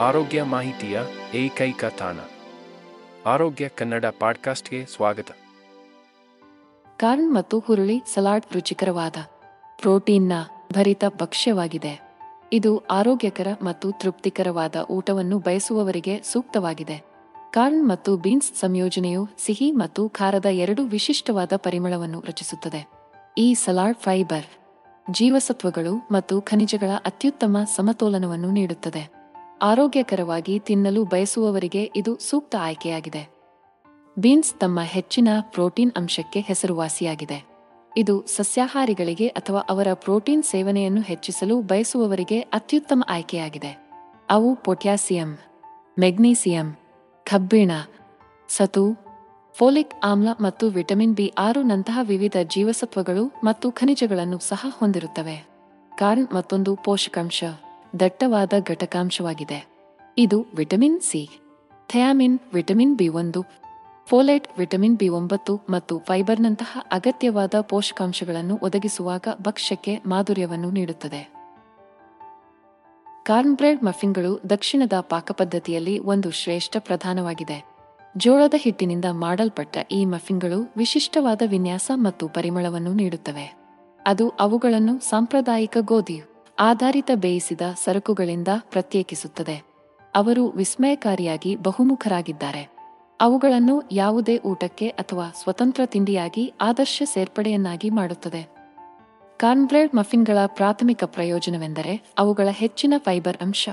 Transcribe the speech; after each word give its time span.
ಆರೋಗ್ಯ 0.00 0.42
ಮಾಹಿತಿಯ 0.42 1.00
ಏಕೈಕ 1.34 1.84
ತಾಣ. 1.84 2.16
ಆರೋಗ್ಯ 3.26 3.68
ಕನ್ನಡ 3.68 4.04
ಪಾಡ್ಕಾಸ್ಟ್ಗೆ 4.20 4.86
ಸ್ವಾಗತ. 4.86 5.30
ಕಾರ್ನ್ 6.96 7.34
ಮತ್ತು 7.34 7.58
ಹುರುಳಿ 7.58 8.02
ಸಲಾಡ್ 8.14 8.54
ರುಚಿಕರವಾದ, 8.54 9.16
ಪ್ರೋಟೀನ್ನ 9.80 10.32
ಭರಿತ 10.72 11.04
ಭಕ್ಷ್ಯವಾಗಿದೆ. 11.20 12.16
ಇದು 12.52 12.78
ಆರೋಗ್ಯಕರ 12.78 13.46
ಮತ್ತು 13.62 13.92
ತೃಪ್ತಿಕರವಾದ 13.92 14.76
ಊಟವನ್ನು 14.90 15.38
ಬಯಸುವವರಿಗೆ 15.38 16.22
ಸೂಕ್ತವಾಗಿದೆ. 16.22 17.02
ಕಾರ್ನ್ 17.50 17.88
ಮತ್ತು 17.88 18.16
ಬೀನ್ಸ್ 18.16 18.54
ಸಂಯೋಜನೆಯು 18.54 19.28
ಸಿಹಿ 19.38 19.72
ಮತ್ತು 19.72 20.08
ಖಾರದ 20.08 20.46
ಎರಡು 20.46 20.82
ವಿಶಿಷ್ಟವಾದ 20.82 21.52
ಪರಿಮಳವನ್ನು 21.56 22.20
ರಚಿಸುತ್ತದೆ. 22.20 22.90
ಈ 23.38 23.54
ಸಲಾಡ್ 23.54 23.96
ಫೈಬರ್ 23.96 24.46
ಜೀವಸತ್ವಗಳು 25.10 26.08
ಮತ್ತು 26.10 26.42
ಖನಿಜಗಳ 26.42 26.90
ಅತ್ಯುತ್ತಮ 27.06 27.56
ಸಮತೋಲನವನ್ನು 27.76 28.50
ನೀಡುತ್ತದೆ. 28.50 29.17
ಆರೋಗ್ಯಕರವಾಗಿ 29.62 30.58
ತಿನ್ನಲು 30.58 31.04
ಬಯಸುವವರಿಗೆ 31.04 31.92
ಇದು 31.96 32.18
ಸೂಕ್ತ 32.18 32.54
ಆಯ್ಕೆಯಾಗಿದೆ. 32.60 33.30
ಬೀನ್ಸ್ 34.18 34.54
ತಮ್ಮ 34.54 34.80
ಹೆಚ್ಚಿನ 34.80 35.28
ಪ್ರೋಟೀನ್ 35.40 35.92
ಅಂಶಕ್ಕೆ 35.96 36.40
ಹೆಸರುವಾಸಿಯಾಗಿದೆ. 36.40 37.44
ಇದು 37.96 38.26
ಸಸ್ಯಾಹಾರಿಗಳಿಗೆ 38.26 39.28
ಅಥವಾ 39.28 39.60
ಅವರ 39.60 39.88
ಪ್ರೋಟೀನ್ 39.94 40.42
ಸೇವನೆಯನ್ನು 40.42 41.00
ಹೆಚ್ಚಿಸಲು 41.00 41.60
ಬಯಸುವವರಿಗೆ 41.60 42.40
ಅತ್ಯುತ್ತಮ 42.40 43.02
ಆಯ್ಕೆಯಾಗಿದೆ. 43.08 43.88
ಅವು 44.30 44.54
ಪೊಟ್ಯಾಸಿಯಂ, 44.54 45.38
ಮೆಗ್ನೀಸಿಯಂ, 45.98 46.76
ಕಬ್ಬಿಣ, 47.24 47.70
ಸತು, 48.48 49.08
ಫೋಲಿಕ್ 49.54 49.94
ಆಮ್ಲ 50.04 50.28
ಮತ್ತು 50.40 50.68
ವಿಟಮಿನ್ 50.68 51.14
ಬಿ 51.14 51.34
ಆರು 51.38 51.62
ನಂತಹ 51.62 51.98
ವಿವಿಧ 52.02 52.36
ಜೀವಸತ್ವಗಳು 52.44 53.40
ಮತ್ತು 53.44 53.72
ಖನಿಜಗಳನ್ನು 53.72 54.38
ಸಹ 54.38 54.66
ಹೊಂದಿರುತ್ತವೆ. 54.68 55.48
ಕಾರ್ನ್ 55.96 56.28
ಮತ್ತೊಂದು 56.34 56.76
ಪೋಷಕಾಂಶ. 56.76 57.44
ದಟ್ಟವಾದ 57.98 58.52
ಘಟಕಾಂಶವಾಗಿದೆ. 58.68 59.68
ಇದು 60.18 60.46
vitamin 60.56 61.00
C, 61.00 61.28
thiamine, 61.88 62.38
vitamin 62.54 62.96
B 62.96 63.08
ಒಂದು, 63.08 63.44
ಫೋಲೇಟ್, 64.06 64.48
ವಿಟಮಿನ್ 64.58 64.96
ಬಿ 64.96 65.08
ಒಂಬತ್ತು 65.08 65.60
ಮತ್ತು 65.68 65.98
ಫೈಬರ್ನಂತಹ 65.98 66.78
ಅಗತ್ಯವಾದ 66.92 67.54
ಪೋಷಕಾಂಶಗಳನ್ನು 67.60 68.58
ಒದಗಿಸುವಾಗ 68.62 69.26
ಭಕ್ಷ್ಯಕ್ಕೆ 69.42 70.00
ಮಾಧುರ್ಯವನ್ನು 70.06 70.70
ನೀಡುತ್ತದೆ. 70.70 71.38
ಕಾರ್ನ್ 73.22 73.56
ಬ್ರೆಡ್ 73.56 73.84
ಮಫಿನ್ಗಳು 73.84 74.40
ದಕ್ಷಿಣದ 74.50 74.92
ಪಾಕಪದ್ಧತಿಯಲ್ಲಿ 75.00 75.98
ಒಂದು 75.98 76.30
ಶ್ರೇಷ್ಠ 76.30 76.76
ಪ್ರಧಾನವಾಗಿದೆ. 76.78 77.64
ಜೋಳದ 78.16 78.54
ಹಿಟ್ಟಿನಿಂದ 78.56 79.04
ಮಾಡಲ್ಪಟ್ಟ 79.10 79.76
ಈ 79.90 80.04
ಮಫಿನ್ಗಳು 80.04 80.72
ವಿಶಿಷ್ಟವಾದ 80.76 81.42
ವಿನ್ಯಾಸ 81.46 81.90
ಮತ್ತು 81.94 82.28
ಪರಿಮಳವನ್ನು 82.28 82.92
ನೀಡುತ್ತವೆ. 82.92 83.58
ಅದು 84.06 84.28
ಅವುಗಳನ್ನು 84.28 84.98
ಸಾಂಪ್ರದಾಯಿಕ 84.98 85.76
ಗೋಧಿ 85.80 86.22
ಆಧಾರಿತ 86.60 87.10
ಬೇಯಿಸಿದ 87.14 87.60
ಸರಕುಗಳಿಂದ 87.84 88.48
ಪ್ರತ್ಯೇಕಿಸುತ್ತದೆ. 88.60 89.62
ಅವರು 90.14 90.48
ವಿಸ್ಮಯಕಾರಿಯಾಗಿ 90.48 91.56
ಬಹುಮುಖರಾಗಿದ್ದಾರೆ. 91.56 92.68
ಅವುಗಳನ್ನು 93.20 93.82
ಯಾವುದೇ 93.92 94.38
ಊಟಕ್ಕೆ 94.38 94.88
ಅಥವಾ 94.88 95.30
ಸ್ವತಂತ್ರ 95.42 95.80
ತಿಂಡಿಯಾಗಿ 95.84 96.52
ಆದರ್ಶ 96.60 97.02
ಸೇರ್ಪಡೆಯನ್ನಾಗಿ 97.04 97.90
ಮಾಡುತ್ತದೆ. 97.90 98.48
ಕಾರ್ನ್ಬ್ರೆಡ್ 99.36 99.94
ಮಫಿನ್ಗಳ 99.94 100.38
ಪ್ರಾಥಮಿಕ 100.46 101.04
ಪ್ರಯೋಜನವೆಂದರೆ 101.04 102.12
ಅವುಗಳ 102.18 102.48
ಹೆಚ್ಚಿನ 102.50 102.94
ಫೈಬರ್ 102.96 103.36
ಅಂಶ. 103.36 103.68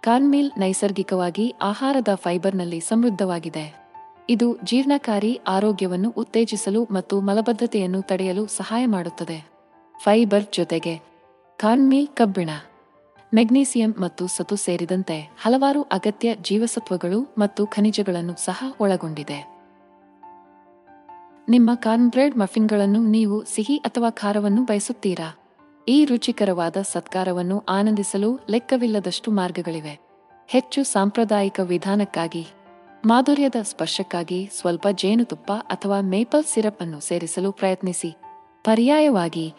ಕಾರ್ನ್ಮೀಲ್ 0.00 0.50
ನೈಸರ್ಗಿಕವಾಗಿ 0.58 1.54
ಆಹಾರದ 1.62 2.08
ಫೈಬರ್ನಲ್ಲಿ 2.14 2.80
ಸಮೃದ್ಧವಾಗಿದೆ. 2.80 3.88
ಇದು 4.28 4.56
ಜೀರ್ಣಕಾರಿ 4.64 5.40
ಆರೋಗ್ಯವನ್ನು 5.48 6.10
ಉತ್ತೇಜಿಸಲು 6.10 6.84
ಮತ್ತು 6.84 7.20
ಮಲಬದ್ಧತೆಯನ್ನು 7.20 8.02
ತಡೆಯಲು 8.02 8.46
ಸಹಾಯ 8.46 8.86
ಮಾಡುತ್ತದೆ. 8.86 9.52
ಫೈಬರ್ 10.02 10.44
ಜೊತೆಗೆ 10.52 11.11
ಕಾರ್ನ್ಮೀಲ್ 11.62 12.08
ಕಬ್ಬಿಣ. 12.08 12.50
ಮೆಗ್ನೀಸಿಯಂ 13.34 13.94
ಮತ್ತು 14.00 14.26
ಸತು 14.26 14.56
ಸೇರಿದಂತೆ 14.56 15.30
ಹಲವಾರು 15.42 15.82
ಅಗತ್ಯ 15.82 16.34
ಜೀವಸತ್ವಗಳು 16.34 17.34
ಮತ್ತು 17.38 17.66
ಖನಿಜಗಳನ್ನು 17.66 18.44
ಸಹ 18.44 18.64
ಒಳಗೊಂಡಿದೆ. 18.80 19.50
ನಿಮ್ಮ 21.48 21.70
ಕಾರ್ನ್ಬ್ರೆಡ್ 21.74 22.36
ಮಫಿನ್ಗಳನ್ನು 22.36 23.00
ನೀವು 23.06 23.44
ಸಿಹಿ 23.44 23.76
ಅಥವಾ 23.76 24.10
ಖಾರವನ್ನು 24.10 24.64
ಬಯಸುತ್ತೀರಾ? 24.64 25.38
ಈ 25.88 26.04
ರುಚಿಕರವಾದ 26.04 26.76
ಸತ್ಕಾರವನ್ನು 26.92 27.58
ಆನಂದಿಸಲು 27.58 28.40
ಲೆಕ್ಕವಿಲ್ಲದಷ್ಟು 28.50 29.30
ಮಾರ್ಗಗಳಿವೆ. 29.30 30.00
ಹೆಚ್ಚು 30.48 30.82
ಸಾಂಪ್ರದಾಯಿಕ 30.82 31.60
ವಿಧಾನಕ್ಕಾಗಿ, 31.62 32.46
ಮಾಧುರ್ಯದ 33.06 33.54
ಸ್ಪರ್ಶಕ್ಕಾಗಿ 33.62 34.48
ಸ್ವಲ್ಪ 34.52 34.88
ಜೇನುತುಪ್ಪ 34.92 35.52
ಅಥವಾ 35.52 36.00
ಮೇಪಲ್ 36.00 36.44
ಸಿರಪ್ 36.44 36.82
ಅನ್ನು 36.82 37.00
ಸೇರಿಸಲು 37.00 37.52
ಪ್ರಯತ್ನಿಸಿ. 37.52 38.16
ಪರ್ಯಾಯವಾಗಿ 38.64 39.54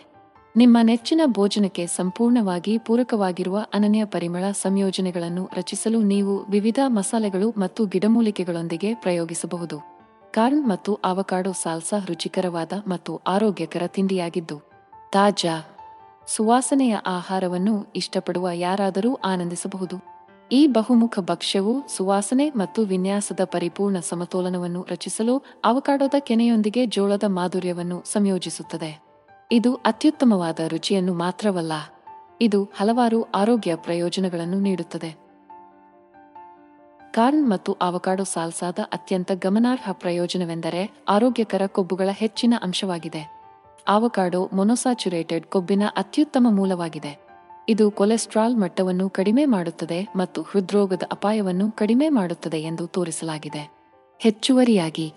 ನಿಮ್ಮ 0.55 0.77
ನೆಚ್ಚಿನ 0.81 1.21
ಭೋಜನಕ್ಕೆ 1.25 1.87
ಸಂಪೂರ್ಣವಾಗಿ 1.87 2.77
ಪೂರಕವಾಗಿರುವ 2.77 3.65
ಅನನ್ಯ 3.73 4.05
ಪರಿಮಳ 4.05 4.43
ಸಂಯೋಜನೆಗಳನ್ನು 4.51 5.49
ರಚಿಸಲು 5.53 6.01
ನೀವು 6.01 6.43
ವಿವಿಧ 6.45 6.79
ಮಸಾಲೆಗಳು 6.87 7.53
ಮತ್ತು 7.57 7.85
ಗಿಡಮೂಲಿಕೆಗಳೊಂದಿಗೆ 7.85 8.93
ಪ್ರಯೋಗಿಸಬಹುದು. 8.93 9.77
ಕಾರ್ನ್ 10.31 10.69
ಮತ್ತು 10.69 10.99
ಆವಕಾಡೋ 11.05 11.51
ಸಾಲ್ಸಾ 11.51 11.97
ರುಚಿಕರವಾದ 12.05 12.73
ಮತ್ತು 12.87 13.21
ಆರೋಗ್ಯಕರ 13.27 13.83
ತಿಂಡಿಯಾಗಿದ್ದು, 13.87 14.57
ತಾಜಾ, 15.13 15.55
ಸುವಾಸನೆಯ 16.27 16.95
ಆಹಾರವನ್ನು 17.05 17.87
ಇಷ್ಟಪಡುವ 17.95 18.49
ಯಾರಾದರೂ 18.53 19.13
ಆನಂದಿಸಬಹುದು. 19.15 19.97
ಈ 20.51 20.67
ಬಹುಮುಖ 20.67 21.19
ಭಕ್ಷ್ಯವು 21.19 21.73
ಸುವಾಸನೆ 21.97 22.49
ಮತ್ತು 22.49 22.81
ವಿನ್ಯಾಸದ 22.81 23.39
ಪರಿಪೂರ್ಣ 23.43 23.99
ಸಮತೋಲನವನ್ನು 23.99 24.85
ರಚಿಸಲು 24.89 25.37
ಅವಕಾಡೋದ 25.65 26.13
ಕೆನೆಯೊಂದಿಗೆ 26.19 26.85
ಜೋಳದ 26.85 27.23
ಮಾಧುರ್ಯವನ್ನು 27.27 28.03
ಸಂಯೋಜಿಸುತ್ತದೆ. 28.11 29.12
ಇದು 29.51 29.75
ಅತ್ಯುತ್ತಮವಾದ 29.75 30.59
ರುಚಿಯನ್ನು 30.67 31.13
ಮಾತ್ರವಲ್ಲ, 31.13 31.71
ಇದು 32.41 32.63
ಹಲವಾರು 32.63 33.23
ಆರೋಗ್ಯ 33.23 33.75
ಪ್ರಯೋಜನಗಳನ್ನು 33.75 34.59
ನೀಡುತ್ತದೆ. 34.59 35.23
ಕಾರ್ನ್ 37.11 37.49
ಮತ್ತು 37.49 37.73
ಆವಕಾಡೋ 37.73 38.23
ಸಾಲ್ಸಾದ 38.23 38.79
ಅತ್ಯಂತ 38.79 39.31
ಗಮನಾರ್ಹ 39.35 39.91
ಪ್ರಯೋಜನವೆಂದರೆ 39.91 40.91
ಆರೋಗ್ಯಕರ 41.09 41.61
ಕೊಬ್ಬುಗಳ 41.67 42.09
ಹೆಚ್ಚಿನ 42.11 42.53
ಅಂಶವಾಗಿದೆ. 42.61 43.39
ಆವಕಾಡೋ 43.87 44.49
ಮೊನೊಸಾಚುರೇಟೆಡ್ 44.53 45.45
ಕೊಬ್ಬಿನ 45.45 45.83
ಅತ್ಯುತ್ತಮ 45.97 46.47
ಮೂಲವಾಗಿದೆ. 46.49 47.19
ಇದು 47.69 47.91
ಕೊಲೆಸ್ಟ್ರಾಲ್ 47.91 48.57
ಮಟ್ಟವನ್ನು 48.57 49.09
ಕಡಿಮೆ 49.09 49.45
ಮಾಡುತ್ತದೆ 49.45 50.07
ಮತ್ತು 50.15 50.41
ಹೃದ್ರೋಗದ 50.41 51.03
ಅಪಾಯವನ್ನು 51.11 51.71
ಕಡಿಮೆ 51.71 52.09
ಮಾಡುತ್ತದೆ 52.09 52.61
ಎಂದು 52.61 52.87
ತೋರಿಸಲಾಗಿದೆ. 52.87 53.71
ಹೆಚ್ಚುವರಿಯಾಗಿ, 54.19 55.13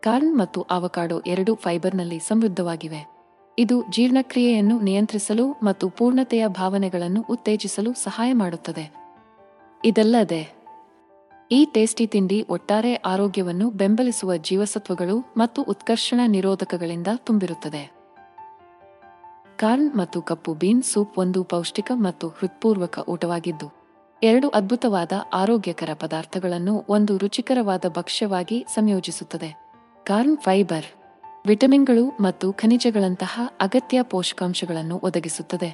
ಕಾರ್ನ್ 0.00 0.38
ಮತ್ತು 0.38 0.62
ಆವಕಾಡೋ 0.62 1.20
ಎರಡು 1.20 1.54
ಫೈಬರ್ನಲ್ಲಿ 1.54 2.18
ಸಮೃದ್ಧವಾಗಿವೆ. 2.18 3.13
ಇದು 3.58 3.84
ಜೀರ್ಣಕ್ರಿಯೆಯನ್ನು 3.90 4.76
ನಿಯಂತ್ರಿಸಲು 4.80 5.44
ಮತ್ತು 5.62 5.88
ಪೂರ್ಣತೆಯ 5.88 6.44
ಭಾವನೆಗಳನ್ನು 6.46 7.20
ಉತ್ತೇಜಿಸಲು 7.30 7.90
ಸಹಾಯ 7.92 8.30
ಮಾಡುತ್ತದೆ. 8.32 8.84
ಇದಲ್ಲದೆ, 9.84 10.40
ಈ 11.50 11.60
ಟೇಸ್ಟಿ 11.64 12.06
ತಿಂಡಿ 12.06 12.38
ಒಟ್ಟಾರೆ 12.50 12.94
ಆರೋಗ್ಯವನ್ನು 12.94 13.70
ಬೆಂಬಲಿಸುವ 13.70 14.36
ಜೀವಸತ್ವಗಳು 14.36 15.16
ಮತ್ತು 15.36 15.62
ಉತ್ಕರ್ಷಣ 15.62 16.20
ನಿರೋಧಕಗಳಿಂದ 16.26 17.06
ತುಂಬಿರುತ್ತದೆ. 17.16 17.82
ಕಾರ್ನ್ 19.56 19.88
ಮತ್ತು 19.96 20.22
ಕಪ್ಪು 20.22 20.54
ಬೀನ್ 20.54 20.82
ಸೂಪ್ 20.82 21.18
ಒಂದು 21.18 21.42
ಪೌಷ್ಟಿಕ 21.44 21.90
ಮತ್ತು 21.94 22.28
ಹೃತ್ಪೂರ್ವಕ 22.28 22.98
ಊಟವಾಗಿದ್ದು, 23.08 23.68
ಎರಡು 24.22 24.48
ಅದ್ಭುತವಾದ 24.48 25.12
ಆರೋಗ್ಯಕರ 25.32 25.90
ಪದಾರ್ಥಗಳನ್ನು 25.94 26.74
ಒಂದು 26.88 27.12
ರುಚಿಕರವಾದ 27.16 27.84
ಭಕ್ಷ್ಯವಾಗಿ 27.88 28.60
ಸಂಯೋಜಿಸುತ್ತದೆ. 28.74 29.50
ಕಾರ್ನ್ 30.06 30.36
ಫೈಬರ್ 30.36 30.88
ವಿಟಮಿನ್ಗಳು 31.46 32.04
ಮತ್ತು 32.20 32.52
ಖನಿಜಗಳಂತಹ 32.52 33.40
ಅಗತ್ಯ 33.60 34.02
ಪೋಷಕಾಂಶಗಳನ್ನು 34.02 35.00
ಒದಗಿಸುತ್ತದೆ. 35.02 35.68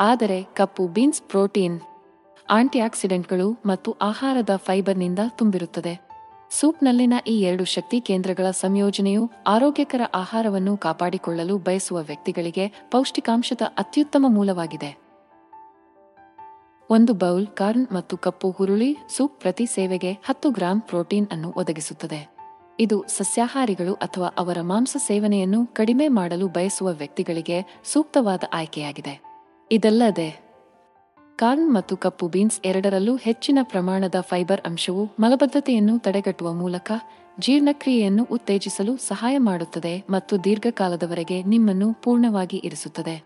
ಆದರೆ 0.00 0.42
ಕಪ್ಪು 0.42 0.88
ಬೀನ್ಸ್ 0.88 1.22
ಪ್ರೋಟೀನ್, 1.22 1.80
ಆಂಟಿಆಕ್ಸಿಡೆಂಟ್ಗಳು 2.50 3.46
ಮತ್ತು 3.66 3.92
ಆಹಾರದ 3.92 4.56
ಫೈಬರ್ನಿಂದ 4.56 5.18
ತುಂಬಿರುತ್ತದೆ. 5.28 5.94
ಸೂಪ್ನಲ್ಲಿನ 6.50 7.14
ಈ 7.26 7.40
ಎರಡು 7.40 7.64
ಶಕ್ತಿ 7.64 8.00
ಕೇಂದ್ರಗಳ 8.00 8.50
ಸಂಯೋಜನೆಯು 8.50 9.30
ಆರೋಗ್ಯಕರ 9.46 10.00
ಆಹಾರವನ್ನು 10.14 10.76
ಕಾಪಾಡಿಕೊಳ್ಳಲು 10.76 11.58
ಬಯಸುವ 11.58 11.98
ವ್ಯಕ್ತಿಗಳಿಗೆ 12.02 12.68
ಪೌಷ್ಟಿಕಾಂಶದ 12.90 13.62
ಅತ್ಯುತ್ತಮ 13.78 14.26
ಮೂಲವಾಗಿದೆ. 14.28 14.92
ಒಂದು 16.90 17.12
ಬೌಲ್ 17.14 17.46
ಕಾರ್ನ್ 17.46 17.86
ಮತ್ತು 17.92 18.16
ಕಪ್ಪು 18.16 18.50
ಹುರುಳಿ 18.50 18.96
ಸೂಪ್ 19.16 19.40
ಪ್ರತಿ 19.40 19.66
ಸೇವೆಗೆ 19.66 20.12
ಹತ್ತು 20.12 20.50
ಗ್ರಾಂ 20.50 20.80
ಪ್ರೋಟೀನ್ 20.80 21.28
ಅನ್ನು 21.32 21.50
ಒದಗಿಸುತ್ತದೆ. 21.56 22.35
ಇದು 22.80 23.04
ಸಸ್ಯಾಹಾರಿಗಳು 23.08 23.94
ಅಥವಾ 23.94 24.26
ಅವರ 24.26 24.58
ಮಾಂಸ 24.60 24.96
ಸೇವನೆಯನ್ನು 24.98 25.66
ಕಡಿಮೆ 25.66 26.08
ಮಾಡಲು 26.08 26.48
ಬಯಸುವ 26.48 26.88
ವ್ಯಕ್ತಿಗಳಿಗೆ 26.88 27.80
ಸೂಕ್ತವಾದ 27.84 28.44
ಆಯ್ಕೆಯಾಗಿದೆ. 28.52 29.22
ಇದಲ್ಲದೆ, 29.72 30.46
ಕಾರ್ನ್ 31.36 31.74
ಮತ್ತು 31.74 31.96
ಕಪ್ಪು 31.96 32.28
ಬೀನ್ಸ್ 32.28 32.60
ಎರಡರಲ್ಲೂ 32.64 33.16
ಹೆಚ್ಚಿನ 33.16 33.58
ಪ್ರಮಾಣದ 33.62 34.14
ಫೈಬರ್ 34.20 34.60
ಅಂಶವು 34.60 35.08
ಮಲಬದ್ಧತೆಯನ್ನು 35.20 35.98
ತಡೆಗಟ್ಟುವ 35.98 36.52
ಮೂಲಕ 36.52 36.92
ಜೀರ್ಣಕ್ರಿಯೆಯನ್ನು 37.40 38.24
ಉತ್ತೇಜಿಸಲು 38.32 38.96
ಸಹಾಯ 38.96 39.38
ಮಾಡುತ್ತದೆ 39.38 40.04
ಮತ್ತು 40.10 40.44
ದೀರ್ಘಕಾಲದವರೆಗೆ 40.44 41.42
ನಿಮ್ಮನ್ನು 41.42 41.94
ಪೂರ್ಣವಾಗಿ 41.94 42.56
ಇರಿಸುತ್ತದೆ. 42.56 43.22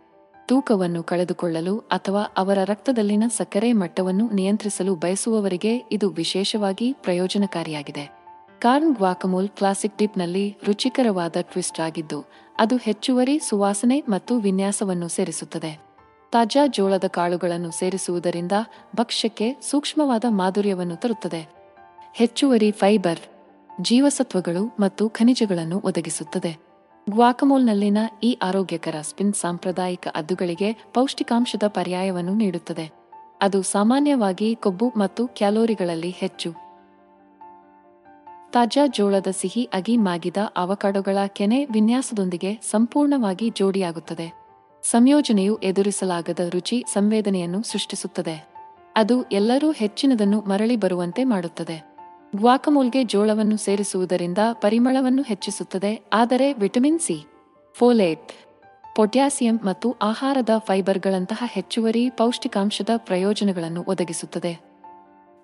ತೂಕವನ್ನು 0.46 1.02
ಕಳೆದುಕೊಳ್ಳಲು 1.02 1.78
ಅಥವಾ 1.78 2.22
ಅವರ 2.22 2.58
ರಕ್ತದಲ್ಲಿನ 2.64 3.24
ಸಕ್ಕರೆ 3.36 3.72
ಮಟ್ಟವನ್ನು 3.72 4.30
ನಿಯಂತ್ರಿಸಲು 4.30 4.94
ಬಯಸುವವರಿಗೆ 4.94 5.88
ಇದು 5.92 6.10
ವಿಶೇಷವಾಗಿ 6.10 6.92
ಪ್ರಯೋಜನಕಾರಿಯಾಗಿದೆ. 6.92 8.19
ಕಾರ್ನ್ 8.60 8.94
ಗ್ವಾಕಮೋಲ್ 8.94 9.48
ಕ್ಲಾಸಿಕ್ 9.48 9.98
ಡಿಪ್ನಲ್ಲಿ 9.98 10.56
ರುಚಿಕರವಾದ 10.64 11.36
ಟ್ವಿಸ್ಟ್ 11.40 11.80
ಆಗಿದ್ದು, 11.80 12.24
ಅದು 12.58 12.76
ಹೆಚ್ಚುವರಿ 12.76 13.38
ಸುವಾಸನೆ 13.38 14.00
ಮತ್ತು 14.08 14.38
ವಿನ್ಯಾಸವನ್ನು 14.38 15.08
ಸೇರಿಸುತ್ತದೆ. 15.08 15.80
ತಾಜಾ 16.32 16.66
ಜೋಳದ 16.66 17.04
ಕಾಳುಗಳನ್ನು 17.04 17.70
ಸೇರಿಸುವುದರಿಂದ 17.70 18.52
ಭಕ್ಷ್ಯಕ್ಕೆ 18.96 19.56
ಸೂಕ್ಷ್ಮವಾದ 19.70 20.24
ಮಾಧುರ್ಯವನ್ನು 20.28 20.96
ತರುತ್ತದೆ. 20.96 21.48
ಹೆಚ್ಚುವರಿ 22.14 22.70
ಫೈಬರ್, 22.70 23.18
ಜೀವಸತ್ವಗಳು 23.80 24.76
ಮತ್ತು 24.80 25.08
ಖನಿಜಗಳನ್ನು 25.08 25.78
ಒದಗಿಸುತ್ತದೆ. 25.84 26.52
ಗ್ವಾಕಮೋಲ್ನಲ್ಲಿನ 27.10 27.98
ಈ 28.22 28.38
ಆರೋಗ್ಯಕರ 28.42 28.94
ಸ್ಪಿನ್ 29.00 29.34
ಸಾಂಪ್ರದಾಯಿಕ 29.34 30.08
ಅದ್ದುಗಳಿಗೆ 30.14 30.72
ಪೌಷ್ಟಿಕಾಂಶದ 30.94 31.62
ಪರ್ಯಾಯವನ್ನು 31.66 32.34
ನೀಡುತ್ತದೆ. 32.34 32.90
ಅದು 33.40 33.62
ಸಾಮಾನ್ಯವಾಗಿ 33.62 34.54
ಕೊಬ್ಬು 34.54 34.88
ಮತ್ತು 34.96 35.26
ಕ್ಯಾಲೋರಿಗಳಲ್ಲಿ 35.26 36.10
ಹೆಚ್ಚು. 36.10 36.69
ತಾಜಾ 38.52 38.86
ಜೋಳದ 38.86 39.26
ಸಿಹಿ 39.30 39.64
ಅಗಿ 39.72 39.96
ಮಾಗಿದ 39.96 40.36
ಅವಕಾಡೊಗಳ 40.56 41.18
ಕೆನೆ 41.26 41.64
ವಿನ್ಯಾಸದೊಂದಿಗೆ 41.64 42.60
ಸಂಪೂರ್ಣವಾಗಿ 42.70 43.50
ಜೋಡಿಯಾಗುತ್ತದೆ. 43.50 44.26
ಸಂಯೋಜನೆಯು 44.82 45.56
ಎದುರಿಸಲಾಗದ 45.56 46.40
ರುಚಿ 46.48 46.84
ಸಂವೇದನೆಯನ್ನು 46.92 47.62
ಸೃಷ್ಟಿಸುತ್ತದೆ. 47.62 48.50
ಅದು 48.96 49.22
ಎಲ್ಲರೂ 49.22 49.70
ಹೆಚ್ಚಿನದನ್ನು 49.72 50.40
ಮರಳಿ 50.40 50.76
ಬರುವಂತೆ 50.76 51.24
ಮಾಡುತ್ತದೆ. 51.24 51.76
ಗ್ವಾಕಮೂಲ್ಗೆ 52.36 53.04
ಜೋಳವನ್ನು 53.04 53.56
ಸೇರಿಸುವುದರಿಂದ 53.56 54.38
ಪರಿಮಳವನ್ನು 54.52 55.22
ಹೆಚ್ಚಿಸುತ್ತದೆ, 55.22 56.02
ಆದರೆ 56.12 56.52
ವಿಟಮಿನ್ 56.52 56.98
ಸಿ, 56.98 57.26
ಫೋಲೇಟ್, 57.74 58.32
ಪೊಟ್ಯಾಸಿಯಂ 58.96 59.60
ಮತ್ತು 59.64 59.96
ಆಹಾರದ 60.02 60.50
ಫೈಬರ್ಗಳಂತಹ 60.58 61.42
ಹೆಚ್ಚುವರಿ 61.46 62.10
ಪೌಷ್ಟಿಕಾಂಶದ 62.10 62.88
ಪ್ರಯೋಜನಗಳನ್ನು 62.96 63.84
ಒದಗಿಸುತ್ತದೆ. 63.88 64.69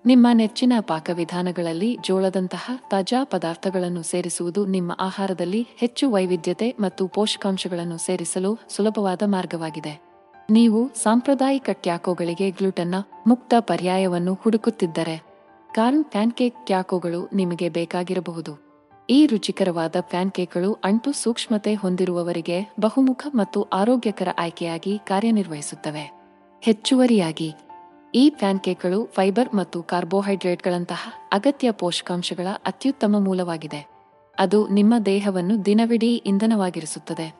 ನಿಮ್ಮ 0.05 0.27
ನೆಚ್ಚಿನ 0.33 0.73
ಪಾಕವಿಧಾನಗಳಲ್ಲಿ 0.79 1.97
ಜೋಳದಂತಹ 2.01 2.71
ತಾಜಾ 2.91 3.23
ಪದಾರ್ಥಗಳನ್ನು 3.23 4.03
ಸೇರಿಸುವುದು 4.03 4.65
ನಿಮ್ಮ 4.65 4.91
ಆಹಾರದಲ್ಲಿ 4.99 5.67
ಹೆಚ್ಚು 5.77 6.11
ವೈವಿಧ್ಯತೆ 6.11 6.75
ಮತ್ತು 6.79 7.07
ಪೋಷಕಾಂಶಗಳನ್ನು 7.07 7.97
ಸೇರಿಸಲು 7.97 8.59
ಸುಲಭವಾದ 8.69 9.21
ಮಾರ್ಗವಾಗಿದೆ. 9.25 10.01
ನೀವು 10.49 10.89
ಸಾಂಪ್ರದಾಯಿಕ 11.03 11.69
ಟ್ಯಾಕೋಗಳಿಗೆ 11.73 12.49
ಗ್ಲೂಟನ್ನ 12.49 12.95
ಮುಕ್ತ 13.27 13.53
ಪರ್ಯಾಯವನ್ನು 13.59 14.33
ಹುಡುಕುತ್ತಿದ್ದರೆ, 14.33 15.23
ಕಾರ್ನ್ 15.73 16.05
ಪ್ಯಾನ್ಕೇಕ್ 16.05 16.65
ಟ್ಯಾಕೋಗಳು 16.65 17.29
ನಿಮಗೆ 17.33 17.69
ಬೇಕಾಗಿರಬಹುದು. 17.69 18.67
ಈ 19.09 19.25
ರುಚಿಕರವಾದ 19.25 19.95
ಪ್ಯಾನ್ಕೇಕ್ಗಳು 19.99 20.73
ಅಂಟು 20.73 21.11
ಸೂಕ್ಷ್ಮತೆ 21.11 21.73
ಹೊಂದಿರುವವರಿಗೆ 21.73 22.73
ಬಹುಮುಖ 22.79 23.27
ಮತ್ತು 23.35 23.63
ಆರೋಗ್ಯಕರ 23.63 24.27
ಆಯ್ಕೆಯಾಗಿ 24.39 24.99
ಕಾರ್ಯನಿರ್ವಹಿಸುತ್ತವೆ. 24.99 26.11
ಹೆಚ್ಚುವರಿಯಾಗಿ 26.61 27.55
ಈ 28.15 28.29
ಪ್ಯಾನ್ಕೇಕ್ಗಳು 28.29 29.05
ಫೈಬರ್ 29.05 29.55
ಮತ್ತು 29.55 29.83
ಕಾರ್ಬೋಹೈಡ್ರೇಟ್ಗಳಂತಹ 29.83 31.13
ಅಗತ್ಯ 31.33 31.71
ಪೋಷಕಾಂಶಗಳ 31.71 32.47
ಅತ್ಯುತ್ತಮ 32.65 33.15
ಮೂಲವಾಗಿದೆ. 33.19 33.87
ಅದು 34.39 34.67
ನಿಮ್ಮ 34.67 34.93
ದೇಹವನ್ನು 35.05 35.65
ದಿನವಿಡೀ 35.65 36.15
ಇಂಧನವಾಗಿರಿಸುತ್ತದೆ. 36.15 37.35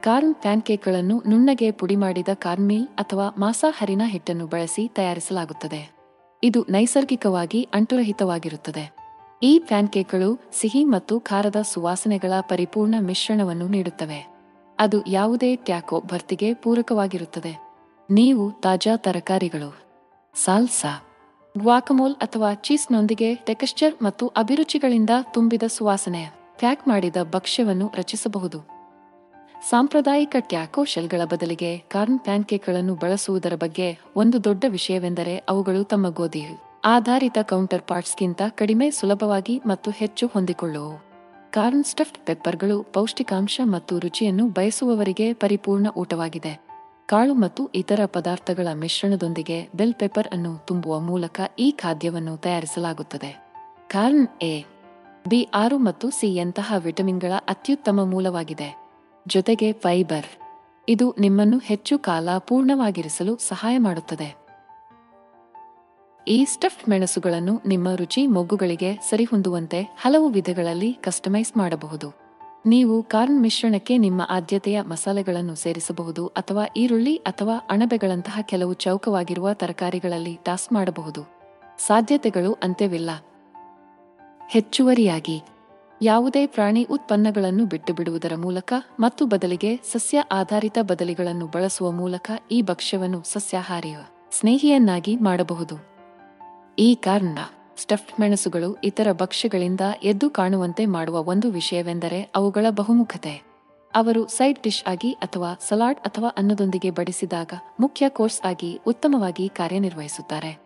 ಕಾರ್ನ್ 0.00 0.34
ಪ್ಯಾನ್ಕೇಕ್ಗಳನ್ನು 0.34 1.22
ನುಣ್ಣಗೆ 1.28 1.70
ಪುಡಿ 1.70 1.96
ಮಾಡಿದ 1.96 2.28
ಕಾರ್ನ್ಮೀಲ್ 2.34 2.88
ಅಥವಾ 2.88 3.34
ಮಾಂಸಾಹರಿನ 3.38 4.02
ಹಿಟ್ಟನ್ನು 4.06 4.46
ಬಳಸಿ 4.46 4.88
ತಯಾರಿಸಲಾಗುತ್ತದೆ. 4.88 5.92
ಇದು 6.42 6.62
ನೈಸರ್ಗಿಕವಾಗಿ 6.62 7.68
ಅಂಟುರಹಿತವಾಗಿರುತ್ತದೆ. 7.74 8.96
ಈ 9.42 9.58
ಪ್ಯಾನ್ಕೇಕ್ಗಳು 9.58 10.50
ಸಿಹಿ 10.52 10.84
ಮತ್ತು 10.84 11.20
ಖಾರದ 11.20 11.56
ಸುವಾಸನೆಗಳ 11.62 12.32
ಪರಿಪೂರ್ಣ 12.40 12.94
ಮಿಶ್ರಣವನ್ನು 13.00 13.68
ನೀಡುತ್ತವೆ. 13.68 14.38
ಅದು 14.78 15.06
ಯಾವುದೇ 15.06 15.56
ಟ್ಯಾಕೋ 15.56 16.00
ಭರ್ತಿಗೆ 16.00 16.54
ಪೂರಕವಾಗಿರುತ್ತದೆ. 16.54 17.67
ನೀವು 18.10 18.50
ತಾಜಾ 18.50 18.96
ತರಕಾರಿಗಳು, 18.96 19.84
ಸಾಲ್ಸಾ, 20.34 21.04
ಗ್ವಾಕಮೋಲ್ 21.58 22.14
ಅಥವಾ 22.14 22.54
ಚೀಸ್ನೊಂದಿಗೆ 22.54 23.34
ಟೆಕ್ಸ್ಚರ್ 23.34 23.94
ಮತ್ತು 24.02 24.26
ಅಭಿರುಚಿಗಳಿಂದ 24.26 25.10
ತುಂಬಿದ 25.34 25.62
ಸುವಾಸನೆ, 25.68 26.54
ಪ್ಯಾಕ್ 26.58 26.88
ಮಾಡಿದ 26.88 27.16
ಭಕ್ಷ್ಯವನ್ನು 27.32 27.90
ರಚಿಸಬಹುದು. 27.94 28.58
ಸಾಂಪ್ರದಾಯಿಕ 29.68 30.36
ಟ್ಯಾಕೋ 30.40 30.84
ಶೆಲ್ಗಳ 30.84 31.24
ಬದಲಿಗೆ 31.24 31.78
ಕಾರ್ನ್ 31.78 32.20
ಪ್ಯಾನ್ಕೇಕ್ಗಳನ್ನು 32.20 32.94
ಬಳಸುವುದರ 32.94 33.54
ಬಗ್ಗೆ 33.54 33.98
ಒಂದು 34.16 34.44
ದೊಡ್ಡ 34.44 34.64
ವಿಷಯವೆಂದರೆ 34.68 35.36
ಅವುಗಳು 35.36 35.84
ತಮ್ಮ 35.84 36.08
ಗೋಧಿ 36.08 36.46
ಆಧಾರಿತ 36.84 37.38
ಕೌಂಟರ್ 37.42 37.82
ಪಾರ್ಟ್ಸ್ಗಿಂತ 37.82 38.42
ಕಡಿಮೆ 38.48 38.90
ಸುಲಭವಾಗಿ 38.90 39.62
ಮತ್ತು 39.66 39.90
ಹೆಚ್ಚು 39.90 40.26
ಹೊಂದಿಕೊಳ್ಳುವು 40.26 41.00
ಕಾರ್ನ್ 41.50 41.84
ಸ್ಟಫ್ಡ್ 41.84 42.26
ಪೆಪ್ಪರ್ಗಳು 42.26 42.82
ಪೌಷ್ಟಿಕಾಂಶ 42.82 43.60
ಮತ್ತು 43.64 43.98
ರುಚಿಯನ್ನು 43.98 44.48
ಬಯಸುವವರಿಗೆ 44.48 45.32
ಪರಿಪೂರ್ಣ 45.32 45.86
ಊಟವಾಗಿದೆ. 45.96 46.67
ಕಾಳು 47.10 47.34
ಮತ್ತು 47.34 47.62
ಇತರ 47.74 48.00
ಪದಾರ್ಥಗಳ 48.06 48.68
ಮಿಶ್ರಣದೊಂದಿಗೆ 48.80 49.68
ಬೆಲ್ 49.74 49.94
ಪೆಪ್ಪರ್ 49.94 50.28
ಅನ್ನು 50.28 50.50
ತುಂಬುವ 50.66 50.94
ಮೂಲಕ 51.00 51.40
ಈ 51.58 51.68
ಖಾದ್ಯವನ್ನು 51.70 52.36
ತಯಾರಿಸಲಾಗುತ್ತದೆ. 52.36 53.30
ಕಾರ್ನ್ 53.88 54.26
ಎ, 54.42 54.54
ಬಿ 55.28 55.40
ಆರು 55.54 55.78
ಮತ್ತು 55.78 56.10
ಸಿ 56.10 56.28
ಯಂತಹ 56.34 56.74
ವಿಟಮಿನ್ಗಳ 56.78 57.32
ಅತ್ಯುತ್ತಮ 57.48 58.04
ಮೂಲವಾಗಿದೆ. 58.04 58.68
ಜೊತೆಗೆ 59.26 59.72
ಫೈಬರ್, 59.72 60.28
ಇದು 60.88 61.14
ನಿಮ್ಮನ್ನು 61.18 61.58
ಹೆಚ್ಚು 61.70 61.98
ಕಾಲ 61.98 62.28
ಪೂರ್ಣವಾಗಿರಿಸಲು 62.38 63.34
ಸಹಾಯ 63.48 63.78
ಮಾಡುತ್ತದೆ. 63.78 64.30
ಈ 66.26 66.38
ಸ್ಟಫ್ಡ್ 66.44 66.88
ಮೆಣಸುಗಳನ್ನು 66.88 67.56
ನಿಮ್ಮ 67.66 67.88
ರುಚಿ, 67.94 68.26
ಮೊಗ್ಗುಗಳಿಗೆ 68.26 68.92
ಸರಿಹೊಂದುವಂತೆ 69.10 69.82
ಹಲವು 69.82 70.28
ವಿಧಗಳಲ್ಲಿ 70.28 70.92
ಕಸ್ಟಮೈಸ್ 70.92 71.56
ಮಾಡಬಹುದು. 71.56 72.27
ನೀವು 72.66 73.02
ಕಾರ್ನ್ 73.02 73.40
ಮಿಶ್ರಣಕ್ಕೆ 73.40 73.98
ನಿಮ್ಮ 73.98 74.22
ಆದ್ಯತೆಯ 74.30 74.80
ಮಸಾಲೆಗಳನ್ನು 74.80 75.54
ಸೇರಿಸಬಹುದು 75.54 76.26
ಅಥವಾ 76.26 76.64
ಈರುಳ್ಳಿ 76.76 77.16
ಅಥವಾ 77.16 77.56
ಅಣಬೆಗಳಂತಹ 77.70 78.38
ಕೆಲವು 78.42 78.72
ಚೌಕವಾಗಿರುವ 78.72 79.52
ತರಕಾರಿಗಳಲ್ಲಿ 79.52 80.38
ಟಾಸ್ 80.44 80.72
ಮಾಡಬಹುದು. 80.72 81.22
ಸಾಧ್ಯತೆಗಳು 81.78 82.52
ಅಂತ್ಯವಿಲ್ಲ. 82.52 83.10
ಹೆಚ್ಚುವರಿಯಾಗಿ, 84.50 85.42
ಯಾವುದೇ 86.02 86.46
ಪ್ರಾಣಿ 86.46 86.82
ಉತ್ಪನ್ನಗಳನ್ನು 86.84 87.66
ಬಿಟ್ಟು 87.66 87.94
ಬಿಡುವುದರ 87.94 88.32
ಮೂಲಕ 88.36 88.72
ಮತ್ತು 89.00 89.26
ಬದಲಿಗೆ 89.26 89.76
ಸಸ್ಯ 89.76 90.18
ಆಧಾರಿತ 90.20 90.78
ಬದಲಿಗಳನ್ನು 90.82 91.46
ಬಳಸುವ 91.46 91.90
ಮೂಲಕ 91.90 92.30
ಈ 92.50 92.62
ಭಕ್ಷ್ಯವನ್ನು 92.62 93.22
ಸಸ್ಯಾಹಾರಿಯ 93.22 93.96
ಸ್ನೇಹಿಯನ್ನಾಗಿ 94.32 95.16
ಮಾಡಬಹುದು. 95.16 95.74
ಈ 96.78 96.94
ಕಾರಣ 96.94 97.38
ಸ್ಟಫ್ಡ್ 97.78 98.20
ಮೆಣಸುಗಳು 98.20 98.76
ಇತರ 98.84 99.12
ಭಕ್ಷ್ಯಗಳಿಂದ 99.12 99.80
ಎದ್ದು 100.02 100.30
ಕಾಣುವಂತೆ 100.30 100.86
ಮಾಡುವ 100.86 101.24
ಒಂದು 101.24 101.50
ವಿಷಯವೆಂದರೆ 101.50 102.30
ಅವುಗಳ 102.36 102.66
ಬಹುಮುಖತೆ. 102.70 103.42
ಅವರು 103.94 104.26
ಸೈಡ್ 104.26 104.62
ಡಿಶ್ 104.62 104.84
ಆಗಿ 104.88 105.12
ಅಥವಾ 105.12 105.58
ಸಲಾಡ್ 105.68 105.98
ಅಥವಾ 105.98 106.28
ಅನ್ನದೊಂದಿಗೆ 106.28 106.90
ಬಡಿಸಿದಾಗ 106.90 107.52
ಮುಖ್ಯ 107.80 108.08
ಕೋರ್ಸ್ 108.08 108.46
ಆಗಿ 108.46 108.80
ಉತ್ತಮವಾಗಿ 108.86 109.48
ಕಾರ್ಯನಿರ್ವಹಿಸುತ್ತಾರೆ. 109.48 110.58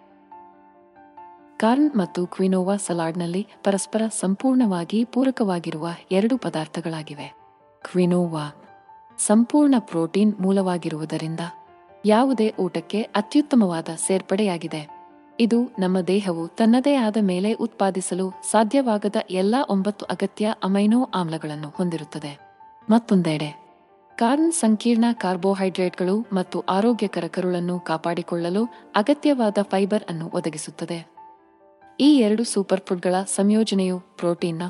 ಕಾರ್ನ್ 1.57 1.97
ಮತ್ತು 1.97 2.26
ಕ್ವಿನೋವಾ 2.26 2.76
ಸಲಾಡ್ನಲ್ಲಿ 2.76 3.47
ಪರಸ್ಪರ 3.64 4.02
ಸಂಪೂರ್ಣವಾಗಿ 4.21 5.04
ಪೂರಕವಾಗಿರುವ 5.04 5.88
ಎರಡು 6.12 6.38
ಪದಾರ್ಥಗಳಾಗಿವೆ. 6.38 7.35
ಕ್ವಿನೋವಾ 7.90 8.57
ಸಂಪೂರ್ಣ 9.19 9.75
ಪ್ರೋಟೀನ್ 9.78 10.35
ಮೂಲವಾಗಿರುವುದರಿಂದ 10.40 11.40
ಯಾವುದೇ 12.04 12.54
ಊಟಕ್ಕೆ 12.59 13.02
ಅತ್ಯುತ್ತಮವಾದ 13.02 13.88
ಸೇರ್ಪಡೆಯಾಗಿದೆ. 14.07 15.01
ಇದು 15.42 15.58
ನಮ್ಮ 15.78 16.00
ದೇಹವು 16.00 16.49
ತನ್ನದೇ 16.49 16.94
ಆದ 16.94 17.16
ಮೇಲೆ 17.20 17.52
ಉತ್ಪಾದಿಸಲು 17.52 18.42
ಸಾಧ್ಯವಾಗದ 18.50 19.16
ಎಲ್ಲಾ 19.30 19.66
ಒಂಬತ್ತು 19.70 20.06
ಅಗತ್ಯ 20.06 20.54
ಅಮೈನೋ 20.62 21.04
ಆಮ್ಲಗಳನ್ನು 21.04 21.68
ಹೊಂದಿರುತ್ತದೆ. 21.68 22.38
ಮತ್ತೊಂದೆಡೆ, 22.90 23.50
ಕಾರ್ನ್ 24.16 24.52
ಸಂಕೀರ್ಣ 24.52 25.04
ಕಾರ್ಬೋಹೈಡ್ರೇಟ್ಗಳು 25.12 26.26
ಮತ್ತು 26.32 26.61
ಆರೋಗ್ಯಕರ 26.61 27.25
ಕರುಳನ್ನು 27.26 27.80
ಕಾಪಾಡಿಕೊಳ್ಳಲು 27.80 28.64
ಅಗತ್ಯವಾದ 28.94 29.58
ಫೈಬರ್ 29.62 30.04
ಅನ್ನು 30.08 30.26
ಒದಗಿಸುತ್ತದೆ. 30.34 31.06
ಈ 32.00 32.18
ಎರಡು 32.18 32.44
ಸೂಪರ್ 32.44 32.80
ಫುಡ್ಗಳ 32.80 33.14
ಸಂಯೋಜನೆಯು 33.34 33.99
ಪ್ರೋಟೀನ್ನ 34.00 34.62